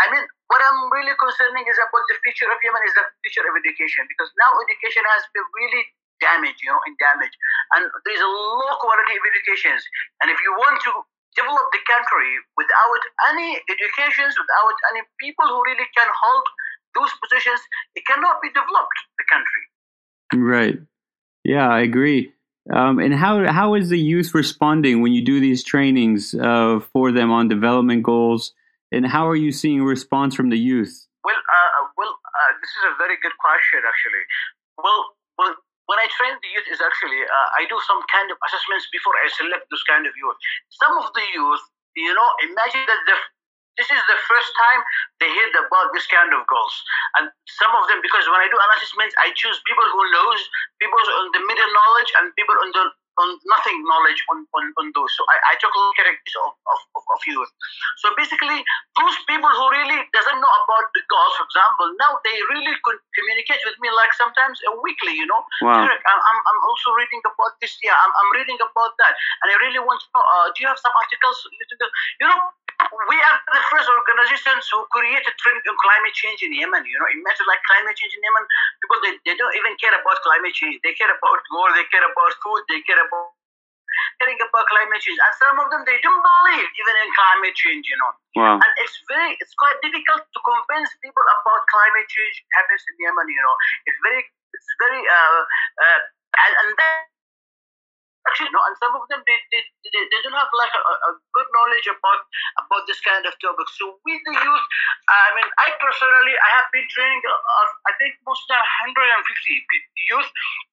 I 0.00 0.12
mean, 0.12 0.24
what 0.52 0.60
I'm 0.60 0.92
really 0.92 1.16
concerning 1.16 1.64
is 1.68 1.76
about 1.80 2.04
the 2.08 2.16
future 2.24 2.48
of 2.48 2.60
Yemen 2.60 2.84
is 2.84 2.94
the 2.96 3.04
future 3.24 3.44
of 3.44 3.54
education 3.56 4.04
because 4.08 4.28
now 4.36 4.50
education 4.68 5.04
has 5.04 5.24
been 5.32 5.46
really 5.56 5.84
damaged, 6.20 6.60
you 6.64 6.72
know, 6.72 6.80
in 6.88 6.96
damage, 6.96 7.32
and 7.76 7.88
there's 8.08 8.24
a 8.24 8.30
low 8.30 8.72
quality 8.80 9.20
of 9.20 9.24
educations 9.24 9.84
And 10.24 10.32
if 10.32 10.38
you 10.40 10.52
want 10.56 10.80
to 10.88 10.92
develop 11.36 11.66
the 11.72 11.82
country 11.84 12.40
without 12.56 13.02
any 13.32 13.60
educations, 13.68 14.32
without 14.36 14.76
any 14.92 15.04
people 15.20 15.44
who 15.44 15.60
really 15.68 15.88
can 15.92 16.08
hold 16.08 16.44
those 16.96 17.12
positions, 17.20 17.60
it 17.94 18.04
cannot 18.08 18.40
be 18.40 18.48
developed, 18.48 18.98
the 19.20 19.26
country. 19.28 19.62
Right. 20.32 20.78
Yeah, 21.44 21.68
I 21.68 21.84
agree. 21.84 22.32
Um, 22.72 22.98
and 22.98 23.14
how 23.14 23.46
how 23.46 23.74
is 23.74 23.88
the 23.90 23.98
youth 23.98 24.34
responding 24.34 25.00
when 25.00 25.12
you 25.12 25.22
do 25.22 25.38
these 25.40 25.62
trainings 25.62 26.34
uh, 26.34 26.80
for 26.92 27.12
them 27.12 27.30
on 27.30 27.48
development 27.48 28.02
goals? 28.02 28.52
And 28.90 29.06
how 29.06 29.28
are 29.28 29.36
you 29.36 29.52
seeing 29.52 29.80
a 29.80 29.84
response 29.84 30.34
from 30.34 30.50
the 30.50 30.58
youth? 30.58 31.06
Well, 31.22 31.38
uh, 31.38 31.90
well, 31.98 32.10
uh, 32.10 32.52
this 32.62 32.70
is 32.70 32.84
a 32.90 32.94
very 32.98 33.18
good 33.22 33.34
question, 33.38 33.82
actually. 33.86 34.24
Well, 34.78 35.14
well, 35.38 35.54
when 35.86 35.98
I 35.98 36.06
train 36.18 36.34
the 36.42 36.50
youth, 36.54 36.66
is 36.66 36.82
actually 36.82 37.22
uh, 37.22 37.48
I 37.54 37.66
do 37.70 37.78
some 37.86 38.02
kind 38.10 38.30
of 38.30 38.38
assessments 38.42 38.90
before 38.90 39.14
I 39.14 39.26
select 39.30 39.70
those 39.70 39.86
kind 39.86 40.06
of 40.06 40.14
youth. 40.18 40.38
Some 40.82 40.94
of 40.98 41.06
the 41.14 41.26
youth, 41.34 41.62
you 41.94 42.14
know, 42.14 42.28
imagine 42.50 42.82
that 42.82 43.00
the 43.06 43.16
this 43.76 43.88
is 43.92 44.02
the 44.08 44.18
first 44.24 44.50
time 44.56 44.80
they 45.20 45.28
hear 45.28 45.48
about 45.60 45.92
this 45.92 46.08
kind 46.08 46.32
of 46.32 46.44
goals. 46.48 46.76
And 47.20 47.28
some 47.60 47.72
of 47.76 47.84
them, 47.88 48.00
because 48.00 48.24
when 48.28 48.40
I 48.40 48.48
do 48.48 48.56
assessments, 48.56 49.14
I 49.20 49.32
choose 49.36 49.56
people 49.68 49.86
who 49.92 50.02
knows, 50.12 50.40
people 50.80 50.98
on 50.98 51.28
the 51.32 51.42
middle 51.44 51.70
knowledge 51.72 52.10
and 52.20 52.24
people 52.36 52.56
on 52.60 52.70
the 52.72 52.84
on 53.16 53.28
nothing 53.48 53.76
knowledge 53.88 54.20
on, 54.28 54.44
on, 54.52 54.64
on 54.76 54.86
those. 54.92 55.08
So 55.16 55.24
I, 55.32 55.52
I 55.52 55.54
took 55.56 55.72
a 55.72 55.80
look 55.80 55.98
at 56.04 56.08
of, 56.08 56.52
of, 56.52 56.80
of, 57.00 57.20
youth. 57.24 57.48
So 58.04 58.12
basically, 58.12 58.60
those 59.00 59.16
people 59.24 59.48
who 59.48 59.66
really 59.72 60.04
doesn't 60.12 60.36
know 60.36 60.52
about 60.68 60.86
the 60.92 61.02
goals, 61.08 61.34
for 61.40 61.48
example, 61.48 61.88
now 61.96 62.20
they 62.28 62.36
really 62.52 62.76
could 62.84 63.00
communicate 63.16 63.64
with 63.64 63.76
me 63.80 63.88
like 63.96 64.12
sometimes 64.12 64.60
a 64.68 64.72
weekly, 64.84 65.16
you 65.16 65.24
know. 65.24 65.40
Wow. 65.64 65.88
I'm, 65.88 66.20
I'm, 66.20 66.40
I'm 66.44 66.60
also 66.68 66.92
reading 66.92 67.24
about 67.24 67.56
this, 67.64 67.72
yeah, 67.80 67.96
I'm, 67.96 68.12
I'm 68.12 68.30
reading 68.36 68.60
about 68.60 68.92
that. 69.00 69.16
And 69.44 69.48
I 69.48 69.56
really 69.64 69.80
want 69.80 69.96
to 70.04 70.08
know, 70.12 70.20
uh, 70.20 70.52
do 70.52 70.60
you 70.60 70.68
have 70.68 70.80
some 70.80 70.92
articles? 70.92 71.40
You 72.20 72.28
know, 72.28 72.40
we 72.76 73.16
are 73.16 73.36
the 73.56 73.62
first 73.72 73.88
organizations 73.88 74.68
who 74.68 74.84
created 74.92 75.32
trend 75.40 75.60
on 75.64 75.76
climate 75.80 76.14
change 76.16 76.44
in 76.44 76.52
Yemen. 76.52 76.84
You 76.84 76.96
know, 77.00 77.08
imagine 77.08 77.46
like 77.48 77.62
climate 77.64 77.96
change 77.96 78.12
in 78.12 78.20
Yemen, 78.20 78.44
people 78.84 78.98
they, 79.00 79.14
they 79.24 79.36
don't 79.36 79.54
even 79.56 79.74
care 79.80 79.96
about 79.96 80.20
climate 80.20 80.52
change. 80.52 80.80
They 80.84 80.92
care 80.92 81.10
about 81.10 81.40
war, 81.52 81.72
they 81.72 81.88
care 81.88 82.04
about 82.04 82.32
food, 82.44 82.62
they 82.68 82.84
care 82.84 83.00
about 83.00 83.32
caring 84.20 84.36
about 84.40 84.64
climate 84.68 85.00
change. 85.00 85.20
And 85.20 85.34
some 85.40 85.56
of 85.56 85.72
them, 85.72 85.82
they 85.88 85.96
don't 86.04 86.20
believe 86.20 86.68
even 86.68 86.94
in 87.00 87.08
climate 87.16 87.56
change, 87.56 87.84
you 87.88 87.96
know. 87.96 88.12
Wow. 88.36 88.60
And 88.60 88.72
it's 88.80 88.96
very, 89.08 89.36
it's 89.40 89.56
quite 89.56 89.76
difficult 89.80 90.24
to 90.24 90.38
convince 90.44 90.92
people 91.00 91.24
about 91.24 91.60
climate 91.68 92.08
change 92.08 92.44
happens 92.56 92.84
in 92.92 92.94
Yemen, 93.00 93.28
you 93.28 93.40
know. 93.40 93.56
It's 93.88 94.00
very, 94.04 94.22
it's 94.24 94.70
very, 94.80 95.00
uh, 95.00 95.40
uh, 95.80 96.00
and, 96.44 96.52
and 96.60 96.70
then 96.76 96.96
actually 98.26 98.50
no 98.50 98.58
and 98.66 98.74
some 98.82 98.90
of 98.98 99.06
them 99.06 99.22
they, 99.22 99.38
they, 99.54 99.62
they, 99.86 100.02
they 100.10 100.20
don't 100.25 100.25
have 100.36 100.50
like 100.52 100.74
a, 100.76 100.82
a, 100.82 101.10
good 101.32 101.48
knowledge 101.52 101.88
about 101.88 102.20
about 102.60 102.84
this 102.84 103.00
kind 103.00 103.24
of 103.24 103.32
topic. 103.40 103.68
So 103.76 103.96
with 104.04 104.20
the 104.24 104.34
youth 104.36 104.66
i 105.06 105.28
mean 105.38 105.48
i 105.62 105.68
personally 105.78 106.34
i 106.34 106.50
have 106.58 106.68
been 106.74 106.86
training 106.90 107.22
uh, 107.30 107.68
i 107.86 107.92
think 107.98 108.18
most 108.26 108.42
than 108.50 108.58
150 108.58 109.16
youth 110.10 110.30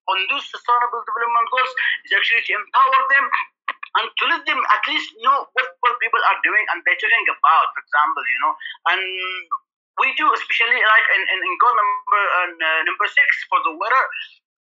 on 0.10 0.17
those 0.29 0.46
sustainable 0.50 1.01
development 1.05 1.48
goals 1.53 1.72
is 2.05 2.12
actually 2.17 2.43
to 2.50 2.53
empower 2.58 3.00
them 3.13 3.25
and 4.01 4.05
to 4.10 4.24
let 4.25 4.41
them 4.50 4.58
at 4.58 4.82
least 4.89 5.13
know 5.22 5.46
what, 5.53 5.67
what 5.86 5.93
people 6.01 6.22
are 6.25 6.39
doing 6.41 6.65
and 6.74 6.82
talking 6.82 7.25
about 7.29 7.67
for 7.77 7.82
example 7.86 8.24
you 8.25 8.39
know. 8.41 8.53
And 8.89 9.03
we 10.01 10.10
do 10.17 10.25
especially 10.34 10.82
like 10.82 11.08
in, 11.13 11.22
in, 11.22 11.39
in 11.46 11.53
goal 11.62 11.75
number 11.77 12.24
uh, 12.41 12.82
number 12.89 13.08
six 13.13 13.29
for 13.50 13.62
the 13.62 13.74
water 13.77 14.03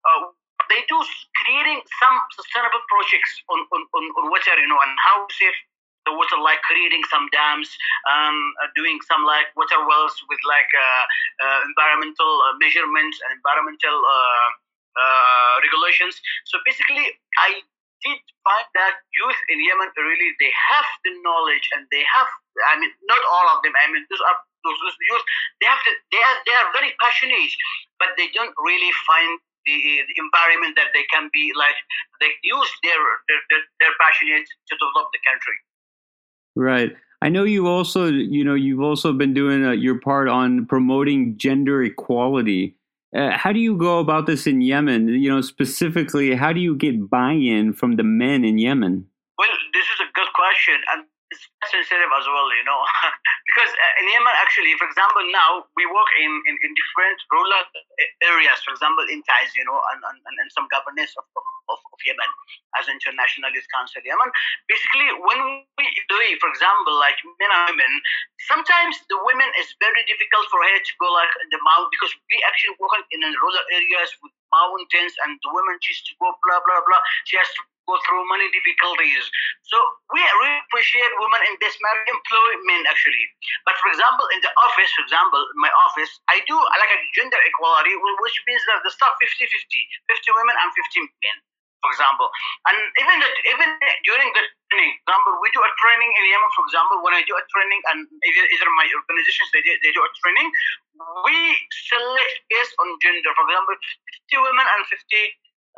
uh, 0.05 0.29
they 0.69 0.81
do 0.87 0.97
creating 1.43 1.81
some 1.99 2.15
sustainable 2.35 2.83
projects 2.87 3.31
on, 3.49 3.59
on, 3.73 3.81
on, 3.95 4.03
on 4.19 4.23
water, 4.31 4.55
you 4.59 4.69
know, 4.69 4.79
and 4.79 4.93
how 4.99 5.27
safe 5.31 5.57
the 6.05 6.11
water, 6.11 6.35
like 6.39 6.59
creating 6.67 7.03
some 7.07 7.31
dams, 7.31 7.71
um, 8.11 8.35
uh, 8.59 8.67
doing 8.75 8.99
some 9.07 9.23
like 9.23 9.47
water 9.55 9.79
wells 9.87 10.15
with 10.27 10.39
like 10.43 10.67
uh, 10.75 11.03
uh, 11.43 11.59
environmental 11.63 12.31
uh, 12.43 12.55
measurements 12.59 13.19
and 13.23 13.39
environmental 13.39 14.03
uh, 14.03 14.49
uh, 14.99 15.53
regulations. 15.63 16.19
So 16.51 16.59
basically, 16.67 17.07
I 17.39 17.63
did 18.03 18.19
find 18.43 18.67
that 18.75 18.99
youth 19.15 19.39
in 19.47 19.63
Yemen 19.63 19.89
really 19.95 20.35
they 20.43 20.51
have 20.51 20.87
the 21.07 21.15
knowledge 21.23 21.71
and 21.75 21.87
they 21.87 22.03
have. 22.03 22.27
I 22.67 22.75
mean, 22.77 22.91
not 23.07 23.23
all 23.31 23.47
of 23.55 23.63
them. 23.63 23.71
I 23.79 23.87
mean, 23.87 24.03
those 24.11 24.19
are 24.27 24.37
those, 24.67 24.77
those 24.83 24.97
youth. 25.07 25.25
They 25.63 25.67
have 25.71 25.81
the, 25.87 25.93
they 26.11 26.19
are 26.19 26.37
they 26.43 26.55
are 26.59 26.67
very 26.75 26.91
passionate, 26.99 27.53
but 27.97 28.11
they 28.19 28.27
don't 28.35 28.51
really 28.59 28.91
find 29.07 29.39
the, 29.65 29.77
the 30.07 30.15
environment 30.17 30.75
that 30.75 30.91
they 30.93 31.03
can 31.11 31.29
be 31.33 31.51
like 31.55 31.75
they 32.19 32.31
use 32.43 32.71
their 32.83 32.99
their, 33.27 33.41
their, 33.49 33.63
their 33.79 33.93
passionate 33.99 34.47
to 34.67 34.73
develop 34.75 35.09
the 35.11 35.21
country. 35.27 35.57
Right. 36.55 36.91
I 37.21 37.29
know 37.29 37.43
you 37.43 37.67
also 37.67 38.07
you 38.07 38.43
know 38.43 38.55
you've 38.55 38.81
also 38.81 39.13
been 39.13 39.33
doing 39.33 39.65
uh, 39.65 39.71
your 39.71 39.99
part 39.99 40.27
on 40.27 40.65
promoting 40.65 41.37
gender 41.37 41.83
equality. 41.83 42.75
Uh, 43.15 43.37
how 43.37 43.53
do 43.53 43.59
you 43.59 43.77
go 43.77 43.99
about 43.99 44.25
this 44.25 44.47
in 44.47 44.61
yemen? 44.61 45.07
You 45.07 45.29
know 45.29 45.41
specifically 45.41 46.35
how 46.35 46.51
do 46.53 46.59
you 46.59 46.75
get 46.75 47.09
buy-in 47.09 47.73
from 47.73 47.95
the 47.95 48.03
men 48.03 48.43
in 48.43 48.57
yemen? 48.57 49.07
Well 49.37 49.49
this 49.73 49.85
is 49.85 49.99
a 50.01 50.09
good 50.13 50.31
question 50.33 50.75
and 50.93 51.05
it's 51.33 51.49
sensitive 51.65 52.11
as 52.13 52.25
well, 52.29 52.47
you 52.53 52.61
know, 52.61 52.77
because 53.49 53.73
uh, 53.73 54.01
in 54.01 54.05
Yemen, 54.13 54.33
actually, 54.37 54.77
for 54.77 54.85
example, 54.85 55.25
now 55.33 55.65
we 55.73 55.89
work 55.89 56.09
in, 56.21 56.29
in, 56.45 56.55
in 56.61 56.69
different 56.77 57.17
rural 57.33 57.49
areas, 58.23 58.59
for 58.63 58.71
example, 58.71 59.03
in 59.11 59.19
Taiz, 59.27 59.51
you 59.55 59.65
know, 59.67 59.79
and, 59.93 59.99
and, 60.03 60.35
and 60.39 60.49
some 60.55 60.67
governors 60.71 61.11
of, 61.19 61.25
of, 61.35 61.79
of 61.79 61.99
Yemen, 62.07 62.31
as 62.79 62.87
International 62.87 63.51
Youth 63.51 63.67
Council 63.71 64.03
Yemen. 64.03 64.29
Basically, 64.71 65.07
when 65.19 65.39
we 65.79 65.85
do 66.07 66.17
it, 66.27 66.39
for 66.39 66.47
example, 66.51 66.95
like 66.99 67.19
men 67.39 67.51
and 67.51 67.75
women, 67.75 67.91
sometimes 68.47 68.99
the 69.11 69.19
women 69.27 69.49
is 69.59 69.71
very 69.79 70.03
difficult 70.07 70.47
for 70.47 70.59
her 70.63 70.77
to 70.79 70.93
go 70.99 71.07
like 71.11 71.31
in 71.43 71.49
the 71.51 71.61
mountain 71.63 71.91
because 71.91 72.13
we 72.31 72.37
actually 72.47 72.75
work 72.79 72.95
in 73.11 73.19
rural 73.23 73.65
areas 73.71 74.09
with 74.23 74.33
mountains 74.51 75.13
and 75.25 75.35
the 75.41 75.51
women 75.51 75.75
choose 75.81 76.01
to 76.07 76.13
go 76.21 76.31
blah 76.45 76.61
blah 76.63 76.81
blah. 76.85 77.01
She 77.27 77.35
has 77.35 77.49
to 77.59 77.61
go 77.87 77.95
through 78.07 78.23
many 78.31 78.47
difficulties. 78.51 79.23
So 79.67 79.77
we 80.11 80.21
really 80.21 80.59
appreciate 80.67 81.11
women 81.19 81.41
in 81.47 81.55
this 81.59 81.75
matter, 81.83 82.03
employment 82.07 82.83
actually. 82.87 83.25
But 83.67 83.75
for 83.79 83.91
example, 83.91 84.25
in 84.31 84.39
the 84.43 84.51
office, 84.63 84.91
for 84.95 85.03
example, 85.03 85.41
in 85.43 85.59
my 85.59 85.71
office, 85.87 86.11
I 86.31 86.39
do 86.47 86.55
like 86.55 86.93
a 86.93 86.99
gender 87.15 87.39
equality, 87.43 87.93
which 87.95 88.37
means 88.47 88.63
that 88.71 88.83
the 88.83 88.91
staff 88.91 89.15
50 89.19 89.47
50, 89.47 89.51
50 89.51 90.39
women 90.39 90.55
and 90.55 90.69
50 90.71 91.07
men. 91.23 91.37
For 91.83 91.91
example, 91.91 92.31
and 92.71 92.79
even 92.95 93.15
the, 93.19 93.29
even 93.51 93.67
during 94.07 94.31
the 94.31 94.43
training, 94.71 94.95
for 95.03 95.11
example, 95.11 95.35
we 95.43 95.51
do 95.51 95.59
a 95.59 95.71
training 95.83 96.11
in 96.15 96.31
Yemen. 96.31 96.47
For 96.55 96.63
example, 96.63 97.03
when 97.03 97.11
I 97.11 97.27
do 97.27 97.35
a 97.35 97.43
training, 97.51 97.83
and 97.91 98.07
either, 98.23 98.45
either 98.55 98.69
my 98.79 98.87
organizations 98.87 99.51
they 99.51 99.59
do, 99.59 99.75
they 99.83 99.91
do 99.91 99.99
a 99.99 100.11
training, 100.23 100.47
we 101.27 101.35
select 101.91 102.33
based 102.47 102.71
on 102.79 102.87
gender. 103.03 103.35
For 103.35 103.43
example, 103.51 103.75
50 104.31 104.47
women 104.47 104.63
and 104.63 104.81
50 104.87 104.95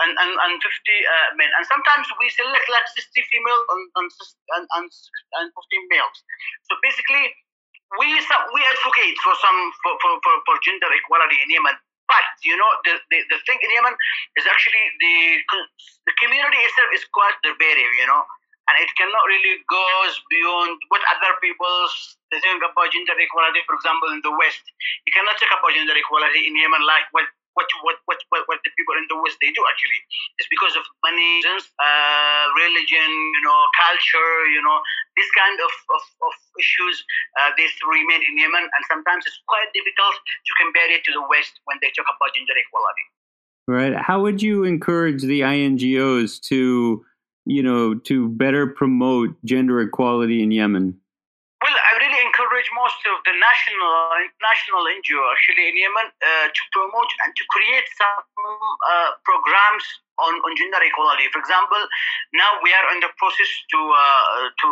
and, 0.03 0.11
and, 0.11 0.31
and 0.31 0.53
50 0.59 0.65
uh, 0.65 1.29
men. 1.39 1.47
And 1.55 1.63
sometimes 1.67 2.07
we 2.19 2.27
select 2.27 2.67
like 2.67 2.87
60 2.91 3.15
females 3.31 3.65
and, 3.71 3.83
and, 3.95 4.65
and, 4.75 4.87
and 4.89 5.47
15 5.51 5.93
males. 5.93 6.17
So 6.67 6.75
basically, 6.83 7.31
we 7.99 8.07
we 8.09 8.61
advocate 8.65 9.17
for 9.21 9.35
some 9.39 9.59
for, 9.85 9.93
for, 10.01 10.13
for, 10.19 10.35
for 10.43 10.55
gender 10.65 10.89
equality 10.91 11.37
in 11.39 11.49
Yemen. 11.53 11.77
But 12.05 12.25
you 12.45 12.53
know 12.53 12.71
the, 12.85 13.01
the, 13.09 13.19
the 13.33 13.39
thing 13.49 13.57
in 13.61 13.71
Yemen 13.71 13.95
is 14.37 14.45
actually 14.45 14.85
the 15.01 15.15
the 16.05 16.13
community 16.21 16.59
itself 16.61 16.89
is 16.93 17.05
quite 17.09 17.33
barbaric, 17.41 17.89
you 17.97 18.05
know, 18.05 18.21
and 18.69 18.75
it 18.81 18.89
cannot 18.97 19.25
really 19.25 19.61
goes 19.65 20.13
beyond 20.29 20.77
what 20.93 21.01
other 21.13 21.33
people's 21.41 22.17
they 22.29 22.41
think 22.41 22.61
about 22.61 22.93
gender 22.93 23.17
equality. 23.17 23.61
For 23.65 23.77
example, 23.77 24.09
in 24.13 24.21
the 24.21 24.33
West, 24.33 24.65
you 25.05 25.11
cannot 25.13 25.37
talk 25.37 25.53
about 25.57 25.73
gender 25.73 25.97
equality 25.97 26.45
in 26.45 26.53
Yemen 26.57 26.83
like 26.85 27.09
what 27.13 27.25
what 27.55 27.67
what 27.81 27.97
what 28.07 28.19
what, 28.29 28.59
the 28.61 28.71
people 28.75 28.95
in 28.99 29.07
the 29.07 29.17
West 29.19 29.39
they 29.39 29.51
do 29.55 29.63
actually. 29.67 29.99
It's 30.37 30.51
because 30.51 30.75
of 30.75 30.83
money, 31.03 31.41
uh, 31.47 32.45
religion, 32.53 33.09
you 33.09 33.43
know, 33.43 33.59
culture, 33.79 34.33
you 34.51 34.61
know, 34.61 34.77
this 35.15 35.29
kind 35.33 35.57
of 35.59 35.73
of, 35.95 36.03
of 36.27 36.35
issues. 36.59 36.95
Uh, 37.39 37.55
this 37.55 37.71
remain 37.87 38.21
in 38.27 38.35
Yemen, 38.35 38.63
and 38.67 38.81
sometimes 38.91 39.23
it's 39.23 39.39
quite 39.47 39.71
difficult 39.71 40.15
to 40.19 40.51
compare 40.59 40.91
it 40.91 41.01
to 41.07 41.11
the 41.15 41.23
West 41.31 41.57
when 41.65 41.79
they 41.81 41.89
talk 41.95 42.07
about 42.11 42.35
gender 42.35 42.55
equality. 42.59 43.05
Right. 43.67 43.95
How 43.97 44.21
would 44.21 44.43
you 44.43 44.63
encourage 44.63 45.23
the 45.23 45.41
INGOs 45.41 46.39
to, 46.51 47.03
you 47.45 47.63
know, 47.63 47.95
to 48.05 48.29
better 48.29 48.67
promote 48.67 49.33
gender 49.43 49.81
equality 49.81 50.43
in 50.43 50.51
Yemen? 50.51 51.01
Encourage 52.35 52.67
most 52.75 52.99
of 53.07 53.23
the 53.23 53.31
national 53.31 53.95
international 54.27 54.83
NGO 54.91 55.23
actually 55.31 55.71
in 55.71 55.75
Yemen 55.79 56.07
uh, 56.11 56.47
to 56.51 56.61
promote 56.75 57.11
and 57.23 57.31
to 57.31 57.43
create 57.47 57.87
some 57.95 58.19
uh, 58.27 59.15
programs 59.23 59.85
on, 60.19 60.33
on 60.43 60.51
gender 60.59 60.83
equality. 60.83 61.31
For 61.31 61.39
example, 61.39 61.79
now 62.35 62.59
we 62.59 62.75
are 62.75 62.87
in 62.91 62.99
the 62.99 63.11
process 63.15 63.49
to 63.71 63.79
uh, 63.79 64.51
to 64.51 64.69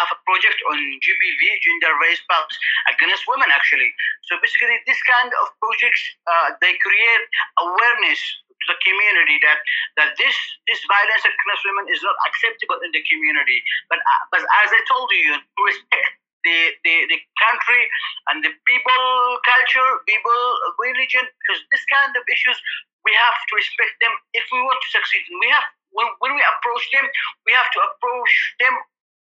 have 0.00 0.10
a 0.10 0.18
project 0.26 0.58
on 0.66 0.76
GBV, 0.80 1.42
gender-based 1.62 2.24
violence 2.26 2.56
against 2.90 3.22
women. 3.28 3.52
Actually, 3.52 3.92
so 4.26 4.40
basically, 4.40 4.80
this 4.88 5.00
kind 5.04 5.30
of 5.30 5.46
projects 5.60 6.02
uh, 6.24 6.48
they 6.64 6.74
create 6.80 7.24
awareness 7.60 8.20
the 8.66 8.78
community 8.82 9.38
that 9.42 9.58
that 9.98 10.10
this 10.18 10.36
this 10.66 10.80
violence 10.86 11.24
against 11.24 11.62
women 11.66 11.86
is 11.90 12.02
not 12.02 12.16
acceptable 12.26 12.78
in 12.82 12.90
the 12.92 13.02
community. 13.06 13.58
But 13.90 13.98
uh, 13.98 14.22
but 14.30 14.42
as 14.42 14.68
I 14.70 14.80
told 14.86 15.08
you, 15.10 15.38
to 15.38 15.60
respect 15.64 16.12
the, 16.46 16.58
the, 16.86 16.94
the 17.10 17.18
country 17.42 17.82
and 18.30 18.38
the 18.46 18.54
people 18.70 19.02
culture, 19.42 19.90
people 20.06 20.40
religion, 20.78 21.26
because 21.26 21.60
this 21.74 21.82
kind 21.90 22.14
of 22.14 22.22
issues 22.30 22.58
we 23.02 23.14
have 23.14 23.34
to 23.34 23.52
respect 23.54 23.94
them 24.02 24.14
if 24.34 24.46
we 24.50 24.58
want 24.62 24.78
to 24.82 24.90
succeed. 24.90 25.22
And 25.30 25.38
we 25.42 25.50
have 25.50 25.66
when, 25.94 26.06
when 26.22 26.34
we 26.34 26.42
approach 26.42 26.84
them, 26.94 27.06
we 27.46 27.54
have 27.54 27.70
to 27.70 27.80
approach 27.82 28.32
them 28.62 28.74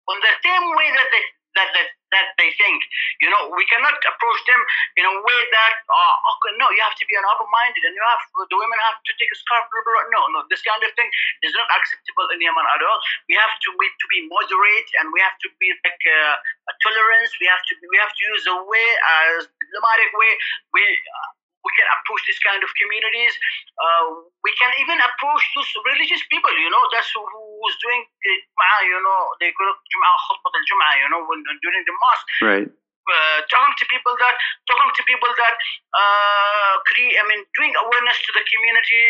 on 0.08 0.18
the 0.20 0.34
same 0.44 0.66
way 0.76 0.88
that 0.96 1.08
they 1.12 1.24
that, 1.56 1.70
that 1.74 1.90
that 2.14 2.38
they 2.38 2.54
think. 2.62 2.80
You 3.26 3.34
know, 3.34 3.50
we 3.58 3.66
cannot 3.66 3.98
approach 3.98 4.42
them 4.46 4.62
in 5.02 5.04
a 5.10 5.14
way 5.18 5.40
that, 5.50 5.74
oh, 5.90 6.16
okay, 6.38 6.54
no, 6.62 6.70
you 6.70 6.82
have 6.86 6.94
to 6.94 7.06
be 7.10 7.18
an 7.18 7.26
open-minded, 7.26 7.82
and 7.90 7.94
you 7.98 8.04
have 8.06 8.22
the 8.46 8.58
women 8.58 8.78
have 8.86 9.02
to 9.02 9.12
take 9.18 9.34
a 9.34 9.38
scarf. 9.42 9.66
Blah, 9.66 9.82
blah, 9.82 9.94
blah. 9.98 10.14
No, 10.14 10.22
no, 10.38 10.40
this 10.54 10.62
kind 10.62 10.80
of 10.86 10.94
thing 10.94 11.10
is 11.42 11.52
not 11.58 11.66
acceptable 11.74 12.30
in 12.30 12.38
Yemen 12.38 12.66
at 12.70 12.86
all. 12.86 13.00
We 13.26 13.34
have 13.36 13.58
to 13.58 13.70
be 13.82 13.90
to 13.90 14.08
be 14.14 14.30
moderate, 14.30 14.90
and 15.02 15.10
we 15.10 15.20
have 15.26 15.38
to 15.42 15.50
be 15.58 15.74
like 15.82 16.04
uh, 16.06 16.70
a 16.70 16.74
tolerance. 16.86 17.34
We 17.42 17.50
have 17.50 17.66
to 17.66 17.74
we 17.82 17.98
have 17.98 18.14
to 18.14 18.22
use 18.30 18.46
a 18.46 18.58
way 18.70 18.90
as 19.26 19.50
diplomatic 19.50 20.12
way. 20.14 20.32
We 20.78 20.84
uh, 20.86 21.43
we 21.64 21.72
can 21.80 21.88
approach 21.96 22.24
this 22.28 22.40
kind 22.44 22.62
of 22.62 22.70
communities. 22.76 23.34
Uh, 23.80 24.28
we 24.44 24.52
can 24.60 24.72
even 24.84 25.00
approach 25.00 25.44
those 25.56 25.72
religious 25.88 26.22
people, 26.28 26.52
you 26.60 26.70
know, 26.70 26.84
that's 26.92 27.10
who, 27.16 27.24
who's 27.24 27.76
doing 27.80 28.04
Jum'ah, 28.24 28.80
you 28.88 29.00
know, 29.00 29.22
they 29.40 29.52
call 29.56 29.68
it 29.72 29.80
Jum'ah, 29.92 30.16
Khutbat 30.28 30.54
al-Jum'ah, 30.54 30.94
you 31.00 31.10
know, 31.12 31.22
when, 31.28 31.40
during 31.44 31.84
the 31.88 31.96
mosque. 32.00 32.30
Right. 32.44 32.70
Uh, 33.04 33.44
talking 33.52 33.76
to 33.76 33.86
people 33.92 34.16
that 34.16 34.32
talking 34.64 34.88
to 34.96 35.04
people 35.04 35.28
that 35.36 35.56
uh, 35.92 36.74
create, 36.88 37.20
I 37.20 37.24
mean, 37.28 37.44
doing 37.60 37.76
awareness 37.76 38.16
to 38.16 38.32
the 38.32 38.44
community 38.48 39.04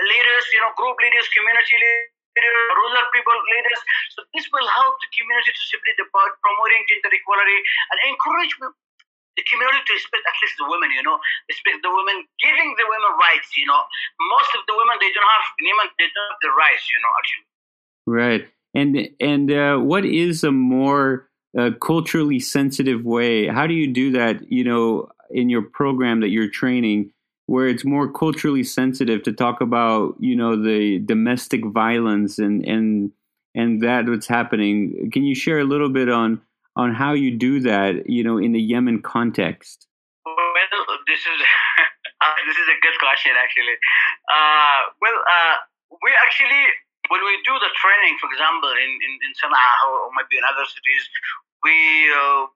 leaders, 0.00 0.44
you 0.56 0.60
know, 0.64 0.72
group 0.72 0.96
leaders, 0.96 1.28
community 1.36 1.76
leaders, 1.76 2.08
rural 2.40 3.04
people 3.12 3.36
leaders. 3.52 3.80
So 4.16 4.24
this 4.32 4.48
will 4.48 4.64
help 4.72 4.96
the 5.04 5.08
community 5.20 5.52
to 5.52 5.62
separate 5.68 6.00
about 6.00 6.32
promoting 6.40 6.80
gender 6.88 7.12
equality 7.12 7.60
and 7.92 7.96
encourage 8.08 8.56
the 9.36 9.44
community 9.44 9.80
to 9.84 9.92
respect 9.92 10.24
at 10.24 10.36
least 10.40 10.56
the 10.58 10.66
women, 10.66 10.88
you 10.90 11.04
know, 11.04 11.20
respect 11.48 11.84
the 11.84 11.92
women, 11.92 12.24
giving 12.40 12.72
the 12.76 12.86
women 12.88 13.12
rights, 13.20 13.52
you 13.56 13.68
know. 13.68 13.80
Most 14.32 14.50
of 14.56 14.64
the 14.66 14.74
women 14.74 14.96
they 15.00 15.12
don't 15.12 15.28
have 15.28 15.46
Yemen, 15.60 15.88
they 16.00 16.08
don't 16.08 16.28
have 16.32 16.42
the 16.42 16.52
rights, 16.56 16.84
you 16.88 16.98
know, 17.04 17.12
actually. 17.20 17.46
Right. 18.06 18.42
And 18.74 18.92
and 19.20 19.48
uh, 19.52 19.76
what 19.78 20.04
is 20.04 20.44
a 20.44 20.52
more 20.52 21.28
uh, 21.56 21.70
culturally 21.80 22.40
sensitive 22.40 23.04
way? 23.04 23.46
How 23.46 23.66
do 23.66 23.74
you 23.74 23.92
do 23.92 24.12
that? 24.12 24.50
You 24.50 24.64
know, 24.64 25.08
in 25.30 25.48
your 25.48 25.62
program 25.62 26.20
that 26.20 26.28
you're 26.28 26.50
training, 26.50 27.12
where 27.46 27.66
it's 27.66 27.84
more 27.84 28.10
culturally 28.10 28.64
sensitive 28.64 29.22
to 29.24 29.32
talk 29.32 29.60
about 29.60 30.16
you 30.20 30.36
know 30.36 30.60
the 30.60 30.98
domestic 31.00 31.64
violence 31.64 32.38
and 32.38 32.64
and 32.66 33.12
and 33.54 33.82
that 33.82 34.06
what's 34.06 34.26
happening. 34.26 35.10
Can 35.12 35.24
you 35.24 35.34
share 35.34 35.58
a 35.58 35.64
little 35.64 35.88
bit 35.88 36.10
on 36.10 36.40
on 36.76 36.94
how 36.94 37.12
you 37.12 37.36
do 37.36 37.60
that? 37.60 38.08
You 38.08 38.22
know, 38.22 38.38
in 38.38 38.52
the 38.52 38.60
Yemen 38.60 39.02
context. 39.02 39.88
Well, 40.24 40.36
this 41.08 41.20
is 41.20 41.38
uh, 42.22 42.36
this 42.46 42.56
is 42.56 42.68
a 42.68 42.78
good 42.84 42.96
question 43.00 43.32
actually. 43.34 43.76
Uh, 44.28 44.92
well, 45.00 45.18
uh, 45.18 45.56
we 46.04 46.12
actually 46.22 46.64
when 47.08 47.22
we 47.22 47.34
do 47.46 47.54
the 47.58 47.72
training, 47.80 48.14
for 48.20 48.28
example, 48.30 48.70
in 48.70 48.90
in, 49.00 49.12
in 49.24 49.32
Sana'a 49.40 49.80
or 49.88 50.10
maybe 50.14 50.38
in 50.38 50.44
other 50.44 50.66
cities, 50.68 51.04
we 51.64 51.74
uh, 52.12 52.46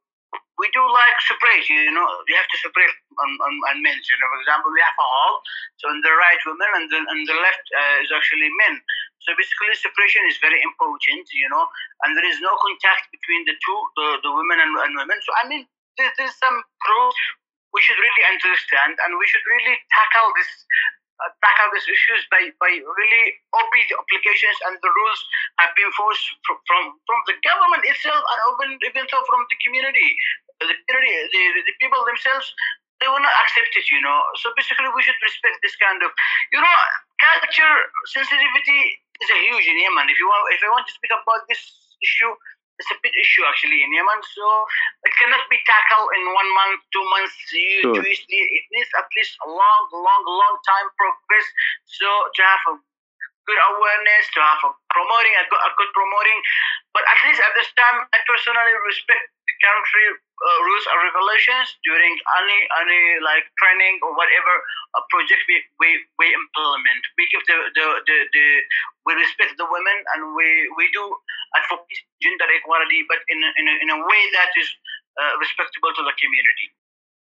we 0.60 0.68
do 0.76 0.82
like 0.84 1.16
separate, 1.25 1.64
you 1.72 1.88
know, 1.88 2.04
we 2.28 2.37
have 2.37 2.44
to 2.52 2.58
separate 2.60 2.92
on, 3.16 3.30
on, 3.49 3.52
on 3.72 3.76
men. 3.80 3.96
You 3.96 4.16
know, 4.20 4.28
for 4.28 4.40
example, 4.44 4.68
we 4.70 4.84
have 4.84 4.92
a 4.92 5.08
hall, 5.08 5.40
so 5.80 5.88
on 5.88 6.04
the 6.04 6.12
right 6.12 6.40
women 6.44 6.70
and 6.76 6.87
then 6.92 7.04
on 7.08 7.18
the 7.25 7.37
left 7.40 7.64
uh, 7.72 8.04
is 8.04 8.12
actually 8.12 8.52
men. 8.68 8.76
So 9.25 9.32
basically, 9.37 9.72
separation 9.76 10.20
is 10.28 10.37
very 10.40 10.60
important, 10.60 11.25
you 11.32 11.49
know, 11.49 11.64
and 12.04 12.12
there 12.12 12.28
is 12.28 12.40
no 12.44 12.52
contact 12.60 13.08
between 13.08 13.49
the 13.49 13.56
two, 13.56 13.80
the, 13.96 14.06
the 14.20 14.32
women 14.32 14.60
and, 14.60 14.72
and 14.84 14.92
women. 15.00 15.16
So 15.25 15.32
I 15.40 15.49
mean, 15.49 15.64
there, 15.96 16.12
there's 16.20 16.37
some 16.37 16.56
pros 16.84 17.16
we 17.72 17.80
should 17.80 18.00
really 18.00 18.25
understand, 18.28 18.99
and 19.06 19.16
we 19.16 19.26
should 19.30 19.46
really 19.46 19.76
tackle 19.94 20.28
this 20.34 20.50
uh, 21.20 21.30
tackle 21.44 21.70
these 21.76 21.88
issues 21.88 22.24
by, 22.32 22.48
by 22.56 22.72
really 22.72 23.24
OP 23.52 23.72
the 23.88 23.96
applications 23.96 24.56
and 24.68 24.76
the 24.80 24.90
rules 24.90 25.20
have 25.60 25.72
been 25.76 25.90
forced 25.92 26.24
from, 26.48 26.56
from, 26.64 26.82
from 27.04 27.18
the 27.28 27.36
government 27.44 27.84
itself 27.84 28.20
and 28.24 28.38
even, 28.56 28.68
even 28.88 29.04
though 29.08 29.24
from 29.28 29.44
the 29.48 29.58
community. 29.60 30.16
The 30.60 30.76
community, 30.88 31.16
the, 31.32 31.42
the 31.64 31.76
people 31.80 32.04
themselves, 32.04 32.52
they 33.00 33.08
will 33.08 33.24
not 33.24 33.32
accept 33.44 33.72
it, 33.72 33.86
you 33.88 34.00
know. 34.04 34.20
So 34.44 34.52
basically, 34.56 34.92
we 34.92 35.00
should 35.00 35.16
respect 35.24 35.56
this 35.64 35.76
kind 35.80 36.00
of, 36.04 36.12
you 36.52 36.60
know, 36.60 36.76
culture 37.16 37.76
sensitivity 38.12 38.80
is 39.24 39.28
a 39.32 39.38
huge 39.40 39.66
in 39.68 39.76
Yemen. 39.80 40.08
If 40.12 40.20
you 40.20 40.28
want, 40.28 40.44
if 40.52 40.60
I 40.60 40.68
want 40.68 40.84
to 40.84 40.92
speak 40.92 41.12
about 41.12 41.48
this 41.48 41.60
issue, 42.04 42.32
it's 42.80 42.88
a 42.88 42.99
big 43.04 43.12
issue 43.12 43.44
actually 43.44 43.84
in 43.84 43.92
Yemen. 43.92 44.20
So 44.25 44.44
it 45.04 45.12
cannot 45.20 45.44
be 45.52 45.60
tackled 45.68 46.10
in 46.16 46.25
one 46.32 46.50
month, 46.56 46.80
two 46.96 47.04
months, 47.12 47.37
year, 47.52 47.84
sure. 47.84 48.00
years. 48.00 48.25
It 48.25 48.64
needs 48.72 48.90
at 48.96 49.06
least 49.12 49.37
a 49.44 49.49
long, 49.52 49.82
long, 49.92 50.22
long 50.25 50.54
time 50.64 50.88
progress. 50.96 51.46
So 51.84 52.08
to 52.08 52.40
have 52.40 52.64
a 52.72 52.75
good 53.44 53.60
awareness, 53.76 54.25
to 54.32 54.40
have 54.40 54.62
a 54.64 54.70
promoting, 54.88 55.34
a 55.37 55.44
good, 55.52 55.60
a 55.60 55.70
good 55.76 55.92
promoting. 55.92 56.38
But 56.96 57.04
at 57.04 57.18
least 57.28 57.44
at 57.44 57.52
this 57.52 57.68
time, 57.76 58.08
I 58.10 58.18
personally 58.25 58.75
respect 58.88 59.22
country 59.60 60.06
uh, 60.40 60.58
rules 60.64 60.84
and 60.88 60.98
regulations 61.04 61.68
during 61.84 62.12
any 62.40 62.60
any 62.80 63.02
like 63.20 63.44
training 63.60 64.00
or 64.00 64.16
whatever 64.16 64.54
uh, 64.96 65.04
project 65.12 65.44
we, 65.46 65.60
we, 65.78 65.88
we 66.16 66.26
implement. 66.32 67.02
We 67.20 67.28
give 67.28 67.44
the, 67.44 67.58
the, 67.76 67.86
the, 68.08 68.18
the 68.32 68.46
we 69.04 69.12
respect 69.20 69.54
the 69.60 69.68
women 69.68 69.96
and 70.16 70.32
we, 70.32 70.48
we 70.80 70.88
do 70.96 71.04
advocate 71.56 72.00
gender 72.24 72.48
equality, 72.56 73.04
but 73.04 73.20
in 73.28 73.38
in 73.60 73.64
a, 73.68 73.74
in 73.84 73.88
a 73.92 73.98
way 74.00 74.22
that 74.40 74.50
is 74.56 74.68
uh, 75.20 75.34
respectable 75.38 75.92
to 75.92 76.02
the 76.08 76.14
community. 76.16 76.66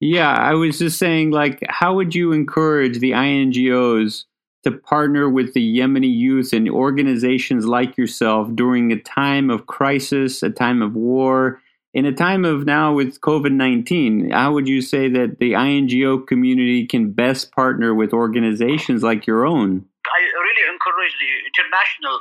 Yeah, 0.02 0.34
I 0.34 0.54
was 0.56 0.80
just 0.80 0.98
saying, 0.98 1.30
like, 1.30 1.62
how 1.70 1.94
would 1.94 2.16
you 2.16 2.34
encourage 2.34 2.98
the 2.98 3.12
INGOs 3.12 4.26
to 4.64 4.72
partner 4.72 5.30
with 5.30 5.54
the 5.54 5.78
Yemeni 5.78 6.12
youth 6.12 6.54
and 6.54 6.70
organizations 6.70 7.66
like 7.66 7.98
yourself 7.98 8.50
during 8.56 8.92
a 8.92 9.00
time 9.00 9.50
of 9.50 9.68
crisis, 9.68 10.42
a 10.44 10.50
time 10.50 10.82
of 10.82 10.96
war, 10.96 11.60
in 11.94 12.06
a 12.06 12.16
time 12.16 12.46
of 12.46 12.66
now 12.66 12.94
with 12.94 13.20
COVID 13.20 13.52
19, 13.52 14.32
how 14.32 14.54
would 14.54 14.68
you 14.68 14.82
say 14.82 15.10
that 15.10 15.40
the 15.40 15.54
INGO 15.54 16.20
community 16.26 16.88
can 16.88 17.12
best 17.12 17.52
partner 17.52 17.94
with 17.94 18.14
organizations 18.14 19.04
like 19.04 19.28
your 19.28 19.46
own? 19.46 19.84
I 20.08 20.22
really 20.24 20.66
encourage 20.72 21.14
the 21.20 21.32
international 21.52 22.16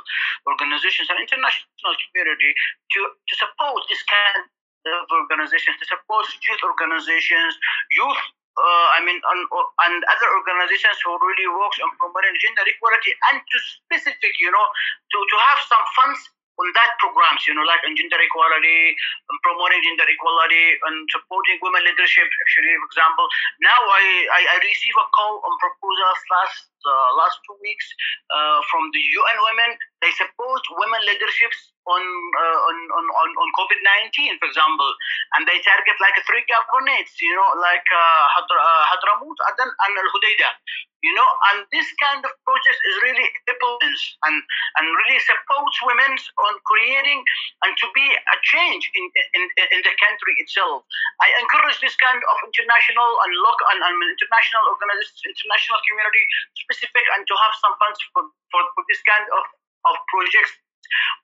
organizations 0.45 1.07
and 1.07 1.17
international 1.23 1.95
community 2.11 2.51
to, 2.51 2.99
to 3.15 3.33
support 3.39 3.79
this 3.87 4.03
kind 4.03 4.43
of 4.43 5.07
organizations, 5.07 5.79
to 5.79 5.87
support 5.87 6.27
youth 6.43 6.61
organizations, 6.67 7.55
youth 7.95 8.21
uh, 8.51 8.87
I 8.91 8.99
mean, 9.07 9.15
and, 9.15 9.41
and 9.47 9.95
other 10.11 10.29
organizations 10.35 10.99
who 11.07 11.15
really 11.15 11.47
works 11.47 11.79
on 11.79 11.87
promoting 11.95 12.35
gender 12.43 12.67
equality 12.67 13.15
and 13.31 13.39
to 13.39 13.57
specific, 13.79 14.35
you 14.43 14.51
know, 14.51 14.67
to, 14.67 15.17
to 15.23 15.35
have 15.39 15.59
some 15.71 15.85
funds 15.95 16.19
on 16.59 16.67
that 16.75 16.91
programs, 16.99 17.45
you 17.47 17.53
know, 17.53 17.65
like 17.67 17.83
on 17.83 17.93
gender 17.95 18.19
equality, 18.19 18.95
promoting 19.43 19.81
gender 19.83 20.07
equality, 20.07 20.79
and 20.87 20.95
supporting 21.11 21.59
women 21.61 21.83
leadership. 21.85 22.25
Actually, 22.25 22.73
for 22.79 22.87
example, 22.89 23.27
now 23.61 23.79
I, 23.79 24.03
I, 24.39 24.41
I 24.53 24.55
receive 24.63 24.95
a 24.95 25.07
call 25.13 25.43
on 25.43 25.53
proposals 25.59 26.21
last 26.31 26.70
uh, 26.85 27.09
last 27.17 27.37
two 27.45 27.57
weeks 27.61 27.87
uh, 28.33 28.59
from 28.69 28.89
the 28.93 29.01
UN 29.01 29.37
Women. 29.51 29.71
They 30.01 30.11
support 30.17 30.63
women 30.81 31.01
leaderships 31.05 31.59
on 31.85 32.01
uh, 32.01 32.59
on 32.67 32.75
on 32.97 33.05
on, 33.37 33.47
COVID 33.57 33.81
nineteen, 33.85 34.37
for 34.41 34.47
example, 34.49 34.89
and 35.37 35.45
they 35.45 35.61
target 35.61 35.97
like 36.01 36.17
three 36.25 36.45
governorates, 36.49 37.13
you 37.21 37.33
know, 37.33 37.49
like 37.61 37.85
uh, 37.93 38.25
uh, 38.41 38.83
Hadramaut, 38.93 39.37
Aden, 39.49 39.69
and 39.69 39.93
Al 39.97 40.09
Hudaydah 40.09 40.53
you 41.01 41.13
know 41.13 41.29
and 41.51 41.65
this 41.73 41.85
kind 41.97 42.21
of 42.21 42.31
project 42.45 42.77
is 42.77 42.95
really 43.01 43.25
important 43.49 43.97
and 44.29 44.37
and 44.77 44.85
really 44.85 45.19
supports 45.25 45.77
women 45.81 46.13
on 46.13 46.53
creating 46.65 47.19
and 47.65 47.73
to 47.77 47.89
be 47.97 48.05
a 48.05 48.37
change 48.45 48.85
in 48.93 49.05
in, 49.37 49.43
in 49.49 49.81
the 49.81 49.93
country 49.97 50.33
itself 50.37 50.85
i 51.25 51.27
encourage 51.41 51.77
this 51.81 51.97
kind 51.97 52.21
of 52.21 52.35
international 52.45 53.09
and 53.25 53.31
local 53.41 53.65
and, 53.73 53.81
and 53.81 53.97
international 54.13 54.63
organizations 54.69 55.25
international 55.25 55.81
community 55.89 56.23
specific 56.71 57.03
and 57.19 57.27
to 57.27 57.35
have 57.35 57.53
some 57.59 57.75
funds 57.75 57.99
for, 58.15 58.23
for, 58.47 58.61
for 58.71 58.83
this 58.87 59.03
kind 59.03 59.27
of 59.35 59.43
of 59.89 59.95
projects 60.13 60.53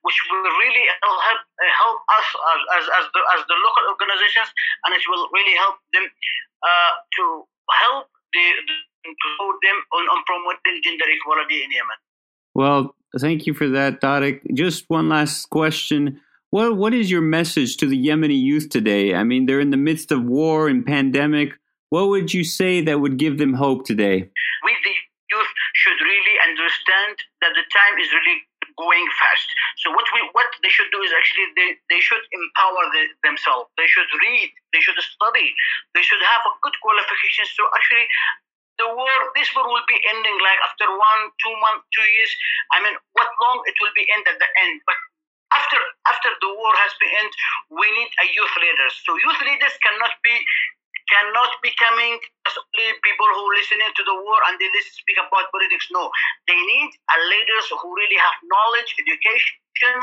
which 0.02 0.18
will 0.32 0.48
really 0.58 0.86
help 1.04 1.20
help 1.60 2.00
us 2.10 2.28
as, 2.34 2.62
as, 2.80 2.86
as, 2.90 3.06
the, 3.14 3.22
as 3.36 3.42
the 3.48 3.58
local 3.58 3.86
organizations 3.92 4.50
and 4.86 4.96
it 4.96 5.04
will 5.08 5.28
really 5.34 5.56
help 5.58 5.76
them 5.94 6.06
uh, 6.64 6.94
to 7.14 7.24
help 7.86 8.08
the, 8.34 8.46
to 9.06 9.46
them 9.62 9.78
on, 9.94 10.04
on 10.10 10.20
promoting 10.26 10.82
gender 10.84 11.06
equality 11.12 11.64
in 11.64 11.72
Yemen. 11.72 12.00
Well, 12.56 12.96
thank 13.20 13.46
you 13.46 13.54
for 13.54 13.68
that, 13.70 14.02
Tariq. 14.02 14.42
Just 14.54 14.86
one 14.88 15.10
last 15.10 15.50
question. 15.50 16.22
What, 16.50 16.78
what 16.78 16.94
is 16.94 17.12
your 17.12 17.22
message 17.22 17.78
to 17.78 17.86
the 17.88 17.98
Yemeni 17.98 18.40
youth 18.40 18.70
today? 18.70 19.14
I 19.14 19.24
mean, 19.24 19.46
they're 19.46 19.60
in 19.60 19.72
the 19.72 19.78
midst 19.78 20.12
of 20.12 20.24
war 20.24 20.68
and 20.68 20.86
pandemic. 20.86 21.54
What 21.90 22.08
would 22.10 22.34
you 22.34 22.44
say 22.44 22.82
that 22.82 23.00
would 23.00 23.18
give 23.18 23.38
them 23.38 23.54
hope 23.54 23.86
today? 23.86 24.30
Is 28.00 28.10
really 28.14 28.46
going 28.78 29.08
fast. 29.18 29.48
So 29.82 29.90
what 29.92 30.06
we 30.14 30.22
what 30.38 30.50
they 30.62 30.70
should 30.70 30.90
do 30.94 31.02
is 31.02 31.12
actually 31.12 31.50
they, 31.58 31.70
they 31.90 32.02
should 32.02 32.22
empower 32.32 32.84
the, 32.94 33.04
themselves. 33.26 33.74
They 33.76 33.90
should 33.90 34.10
read. 34.22 34.50
They 34.74 34.82
should 34.82 34.98
study. 35.02 35.54
They 35.98 36.06
should 36.06 36.22
have 36.22 36.44
a 36.46 36.54
good 36.62 36.78
qualification. 36.82 37.46
So 37.58 37.66
actually, 37.74 38.06
the 38.78 38.88
war, 38.94 39.18
this 39.34 39.50
war 39.58 39.66
will 39.66 39.88
be 39.90 39.98
ending 40.14 40.38
like 40.46 40.60
after 40.62 40.86
one, 40.86 41.22
two 41.42 41.56
months, 41.58 41.90
two 41.94 42.06
years. 42.06 42.32
I 42.74 42.82
mean, 42.86 42.94
what 43.18 43.30
long 43.42 43.66
it 43.66 43.76
will 43.82 43.94
be 43.98 44.06
end 44.06 44.26
at 44.30 44.38
the 44.38 44.50
end. 44.66 44.86
But 44.86 44.98
after 45.58 45.80
after 46.12 46.30
the 46.44 46.52
war 46.54 46.74
has 46.78 46.94
been 47.02 47.14
end, 47.18 47.32
we 47.74 47.88
need 47.98 48.12
a 48.22 48.26
youth 48.30 48.56
leaders. 48.62 48.94
So 49.04 49.18
youth 49.18 49.42
leaders 49.42 49.76
cannot 49.82 50.14
be 50.22 50.36
cannot 51.10 51.52
be 51.64 51.72
coming 51.80 52.20
only 52.48 52.94
people 53.04 53.30
who 53.36 53.44
listening 53.58 53.92
to 53.92 54.04
the 54.06 54.16
war 54.16 54.40
and 54.48 54.56
they 54.60 54.70
speak 54.86 55.18
about 55.20 55.50
politics. 55.52 55.88
No, 55.92 56.10
they 56.48 56.56
need 56.56 56.90
a 56.94 57.18
leaders 57.28 57.66
who 57.74 57.88
really 57.92 58.20
have 58.20 58.36
knowledge, 58.48 58.92
education. 59.02 59.94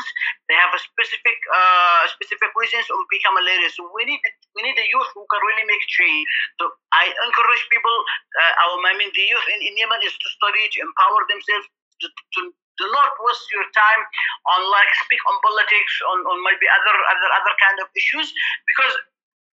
They 0.46 0.54
have 0.54 0.70
a 0.70 0.80
specific 0.80 1.38
uh, 1.50 2.02
specific 2.14 2.50
reasons 2.54 2.86
to 2.86 2.94
become 3.10 3.34
a 3.34 3.42
leader. 3.42 3.70
So 3.74 3.90
we 3.90 4.06
need 4.06 4.22
we 4.54 4.62
need 4.62 4.76
the 4.78 4.86
youth 4.86 5.10
who 5.14 5.26
can 5.26 5.42
really 5.42 5.66
make 5.66 5.84
change. 5.90 6.26
So 6.62 6.70
I 6.94 7.10
encourage 7.10 7.64
people. 7.70 7.96
Uh, 8.38 8.62
our, 8.66 8.76
I 8.86 8.94
mean, 8.94 9.10
the 9.10 9.26
youth 9.26 9.46
in, 9.54 9.60
in 9.66 9.74
Yemen 9.74 10.02
is 10.06 10.14
to 10.14 10.28
study, 10.38 10.62
to 10.62 10.78
empower 10.78 11.26
themselves, 11.26 11.66
to, 12.02 12.06
to 12.06 12.40
do 12.78 12.86
not 12.90 13.10
waste 13.22 13.46
your 13.54 13.66
time 13.74 14.02
on 14.50 14.60
like 14.70 14.90
speak 15.06 15.22
on 15.26 15.36
politics, 15.42 15.94
on, 16.10 16.18
on 16.26 16.38
maybe 16.42 16.66
other 16.70 16.94
other 16.94 17.30
other 17.34 17.54
kind 17.58 17.78
of 17.82 17.90
issues 17.98 18.30
because 18.66 18.94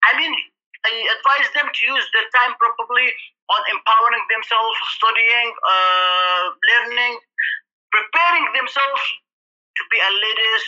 I 0.06 0.18
mean 0.18 0.34
I 0.84 0.92
advise 1.14 1.48
them 1.54 1.68
to 1.70 1.80
use 1.86 2.06
their 2.12 2.26
time 2.34 2.58
properly 2.58 3.08
on 3.50 3.60
empowering 3.70 4.24
themselves, 4.30 4.76
studying, 4.98 5.48
uh, 5.62 6.44
learning, 6.58 7.14
preparing 7.90 8.46
themselves 8.54 9.02
to 9.78 9.82
be 9.90 9.98
a 9.98 10.10
leaders 10.10 10.64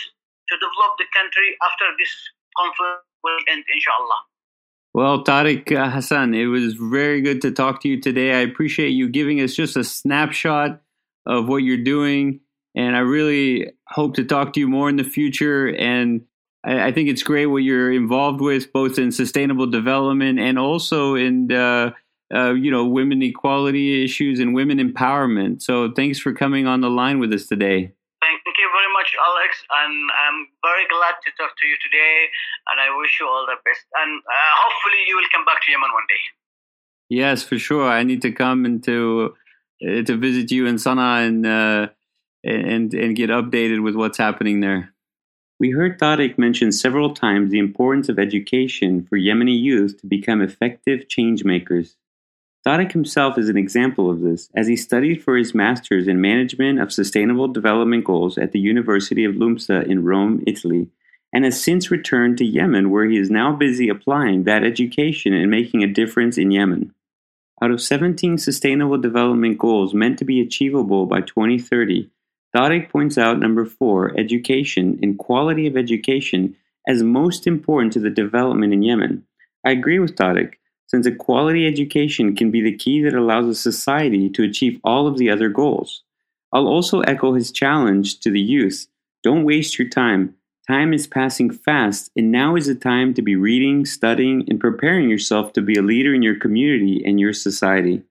to 0.49 0.53
develop 0.55 0.95
the 0.97 1.07
country 1.11 1.57
after 1.63 1.85
this 1.99 2.13
conflict 2.55 3.03
will 3.23 3.39
end, 3.49 3.63
inshallah. 3.67 4.21
Well, 4.93 5.23
Tariq 5.23 5.75
uh, 5.75 5.89
Hassan, 5.89 6.33
it 6.33 6.45
was 6.45 6.75
very 6.75 7.21
good 7.21 7.41
to 7.41 7.51
talk 7.51 7.81
to 7.81 7.89
you 7.89 7.99
today. 7.99 8.33
I 8.33 8.39
appreciate 8.39 8.91
you 8.91 9.09
giving 9.09 9.41
us 9.41 9.53
just 9.53 9.75
a 9.75 9.83
snapshot 9.83 10.81
of 11.25 11.47
what 11.49 11.57
you're 11.57 11.83
doing 11.83 12.39
And 12.75 12.95
I 12.95 12.99
really 12.99 13.71
hope 13.87 14.15
to 14.15 14.23
talk 14.23 14.53
to 14.53 14.59
you 14.59 14.67
more 14.67 14.89
in 14.89 14.97
the 14.97 15.03
future. 15.03 15.67
And 15.67 16.21
I, 16.65 16.87
I 16.87 16.91
think 16.91 17.09
it's 17.09 17.23
great 17.23 17.45
what 17.47 17.63
you're 17.63 17.91
involved 17.91 18.41
with, 18.41 18.73
both 18.73 18.97
in 18.97 19.11
sustainable 19.11 19.67
development 19.67 20.39
and 20.39 20.57
also 20.57 21.15
in, 21.15 21.51
uh, 21.51 21.91
uh, 22.33 22.53
you 22.53 22.71
know, 22.71 22.85
women 22.85 23.21
equality 23.21 24.03
issues 24.03 24.39
and 24.39 24.53
women 24.53 24.79
empowerment. 24.79 25.61
So 25.61 25.91
thanks 25.91 26.19
for 26.19 26.33
coming 26.33 26.65
on 26.67 26.81
the 26.81 26.89
line 26.89 27.19
with 27.19 27.31
us 27.33 27.45
today. 27.47 27.91
Thank 28.21 28.57
you 28.57 28.69
very 28.73 28.93
much, 28.93 29.15
Alex. 29.19 29.63
And 29.69 30.09
I'm 30.27 30.47
very 30.63 30.85
glad 30.89 31.15
to 31.25 31.31
talk 31.37 31.55
to 31.57 31.67
you 31.67 31.75
today. 31.81 32.25
And 32.71 32.81
I 32.81 32.97
wish 32.97 33.19
you 33.19 33.27
all 33.27 33.45
the 33.45 33.57
best. 33.63 33.85
And 34.01 34.19
uh, 34.19 34.53
hopefully, 34.63 35.03
you 35.07 35.15
will 35.15 35.29
come 35.31 35.45
back 35.45 35.61
to 35.63 35.71
Yemen 35.71 35.89
one 35.93 36.03
day. 36.07 36.23
Yes, 37.09 37.43
for 37.43 37.59
sure. 37.59 37.87
I 37.87 38.03
need 38.03 38.21
to 38.23 38.31
come 38.31 38.65
and 38.65 38.83
to 38.85 39.35
uh, 39.85 40.01
to 40.03 40.17
visit 40.17 40.51
you 40.51 40.65
in 40.65 40.75
Sana'a 40.75 41.27
and 41.27 41.45
uh, 41.45 41.87
and 42.43 42.93
and 42.93 43.15
get 43.15 43.29
updated 43.29 43.83
with 43.83 43.95
what's 43.95 44.17
happening 44.17 44.61
there. 44.61 44.94
We 45.57 45.71
heard 45.71 45.97
Tariq 45.97 46.37
mention 46.37 46.73
several 46.73 47.13
times 47.13 47.49
the 47.49 47.59
importance 47.59 48.09
of 48.09 48.19
education 48.19 49.05
for 49.05 49.17
Yemeni 49.17 49.57
youth 49.57 50.01
to 50.01 50.05
become 50.05 50.41
effective 50.41 51.07
change 51.07 51.45
makers. 51.45 51.95
Tariq 52.67 52.91
himself 52.91 53.37
is 53.37 53.47
an 53.47 53.55
example 53.55 54.09
of 54.09 54.19
this, 54.19 54.49
as 54.53 54.67
he 54.67 54.75
studied 54.75 55.23
for 55.23 55.37
his 55.37 55.55
master's 55.55 56.09
in 56.09 56.19
management 56.19 56.81
of 56.81 56.91
sustainable 56.91 57.47
development 57.47 58.03
goals 58.03 58.37
at 58.37 58.51
the 58.51 58.59
University 58.59 59.23
of 59.23 59.35
LUMSA 59.35 59.87
in 59.87 60.03
Rome, 60.03 60.43
Italy, 60.45 60.89
and 61.31 61.45
has 61.45 61.63
since 61.63 61.89
returned 61.89 62.37
to 62.39 62.45
Yemen, 62.45 62.89
where 62.89 63.05
he 63.05 63.17
is 63.17 63.29
now 63.29 63.53
busy 63.53 63.87
applying 63.87 64.43
that 64.43 64.65
education 64.65 65.33
and 65.33 65.49
making 65.49 65.83
a 65.83 65.87
difference 65.87 66.37
in 66.37 66.51
Yemen. 66.51 66.93
Out 67.61 67.71
of 67.71 67.81
17 67.81 68.37
sustainable 68.39 68.97
development 68.97 69.57
goals 69.57 69.93
meant 69.93 70.19
to 70.19 70.25
be 70.25 70.41
achievable 70.41 71.05
by 71.05 71.21
2030, 71.21 72.09
Tariq 72.55 72.89
points 72.89 73.17
out 73.17 73.39
number 73.39 73.65
four, 73.65 74.17
education 74.17 74.97
and 75.01 75.19
quality 75.19 75.67
of 75.67 75.75
education 75.75 76.55
as 76.87 77.03
most 77.03 77.47
important 77.47 77.91
to 77.93 77.99
the 77.99 78.09
development 78.09 78.71
in 78.71 78.81
Yemen. 78.81 79.25
I 79.65 79.71
agree 79.71 79.99
with 79.99 80.15
Tariq, 80.15 80.53
since 80.87 81.05
a 81.05 81.11
quality 81.11 81.67
education 81.67 82.33
can 82.33 82.51
be 82.51 82.61
the 82.61 82.77
key 82.77 83.03
that 83.03 83.13
allows 83.13 83.47
a 83.49 83.55
society 83.55 84.29
to 84.29 84.43
achieve 84.43 84.79
all 84.85 85.05
of 85.05 85.17
the 85.17 85.29
other 85.29 85.49
goals. 85.49 86.03
I'll 86.53 86.67
also 86.67 87.01
echo 87.01 87.33
his 87.33 87.51
challenge 87.51 88.19
to 88.21 88.31
the 88.31 88.39
youth 88.39 88.87
don't 89.25 89.43
waste 89.43 89.79
your 89.79 89.89
time. 89.89 90.35
Time 90.67 90.93
is 90.93 91.07
passing 91.07 91.49
fast, 91.49 92.11
and 92.15 92.31
now 92.31 92.55
is 92.55 92.67
the 92.67 92.75
time 92.75 93.11
to 93.15 93.23
be 93.23 93.35
reading, 93.35 93.87
studying, 93.87 94.45
and 94.47 94.59
preparing 94.59 95.09
yourself 95.09 95.51
to 95.53 95.61
be 95.61 95.73
a 95.73 95.81
leader 95.81 96.13
in 96.13 96.21
your 96.21 96.39
community 96.39 97.01
and 97.03 97.19
your 97.19 97.33
society. 97.33 98.03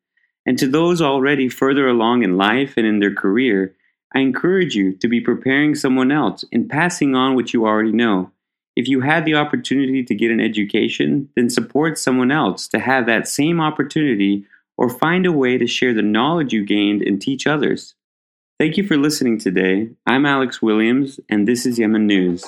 And 0.44 0.58
to 0.58 0.66
those 0.66 1.00
already 1.00 1.48
further 1.48 1.86
along 1.86 2.24
in 2.24 2.36
life 2.36 2.74
and 2.76 2.84
in 2.84 2.98
their 2.98 3.14
career, 3.14 3.76
I 4.14 4.20
encourage 4.20 4.76
you 4.76 4.92
to 4.98 5.08
be 5.08 5.20
preparing 5.20 5.74
someone 5.74 6.12
else 6.12 6.44
and 6.52 6.70
passing 6.70 7.14
on 7.14 7.34
what 7.34 7.52
you 7.52 7.66
already 7.66 7.92
know. 7.92 8.30
If 8.76 8.88
you 8.88 9.00
had 9.00 9.24
the 9.24 9.34
opportunity 9.34 10.04
to 10.04 10.14
get 10.14 10.30
an 10.30 10.40
education, 10.40 11.28
then 11.36 11.50
support 11.50 11.98
someone 11.98 12.30
else 12.30 12.68
to 12.68 12.78
have 12.78 13.06
that 13.06 13.28
same 13.28 13.60
opportunity 13.60 14.46
or 14.76 14.88
find 14.88 15.26
a 15.26 15.32
way 15.32 15.58
to 15.58 15.66
share 15.66 15.94
the 15.94 16.02
knowledge 16.02 16.52
you 16.52 16.64
gained 16.64 17.02
and 17.02 17.20
teach 17.20 17.46
others. 17.46 17.94
Thank 18.58 18.76
you 18.76 18.86
for 18.86 18.96
listening 18.96 19.38
today. 19.38 19.90
I'm 20.06 20.26
Alex 20.26 20.62
Williams, 20.62 21.18
and 21.28 21.46
this 21.46 21.66
is 21.66 21.78
Yemen 21.78 22.06
News. 22.06 22.44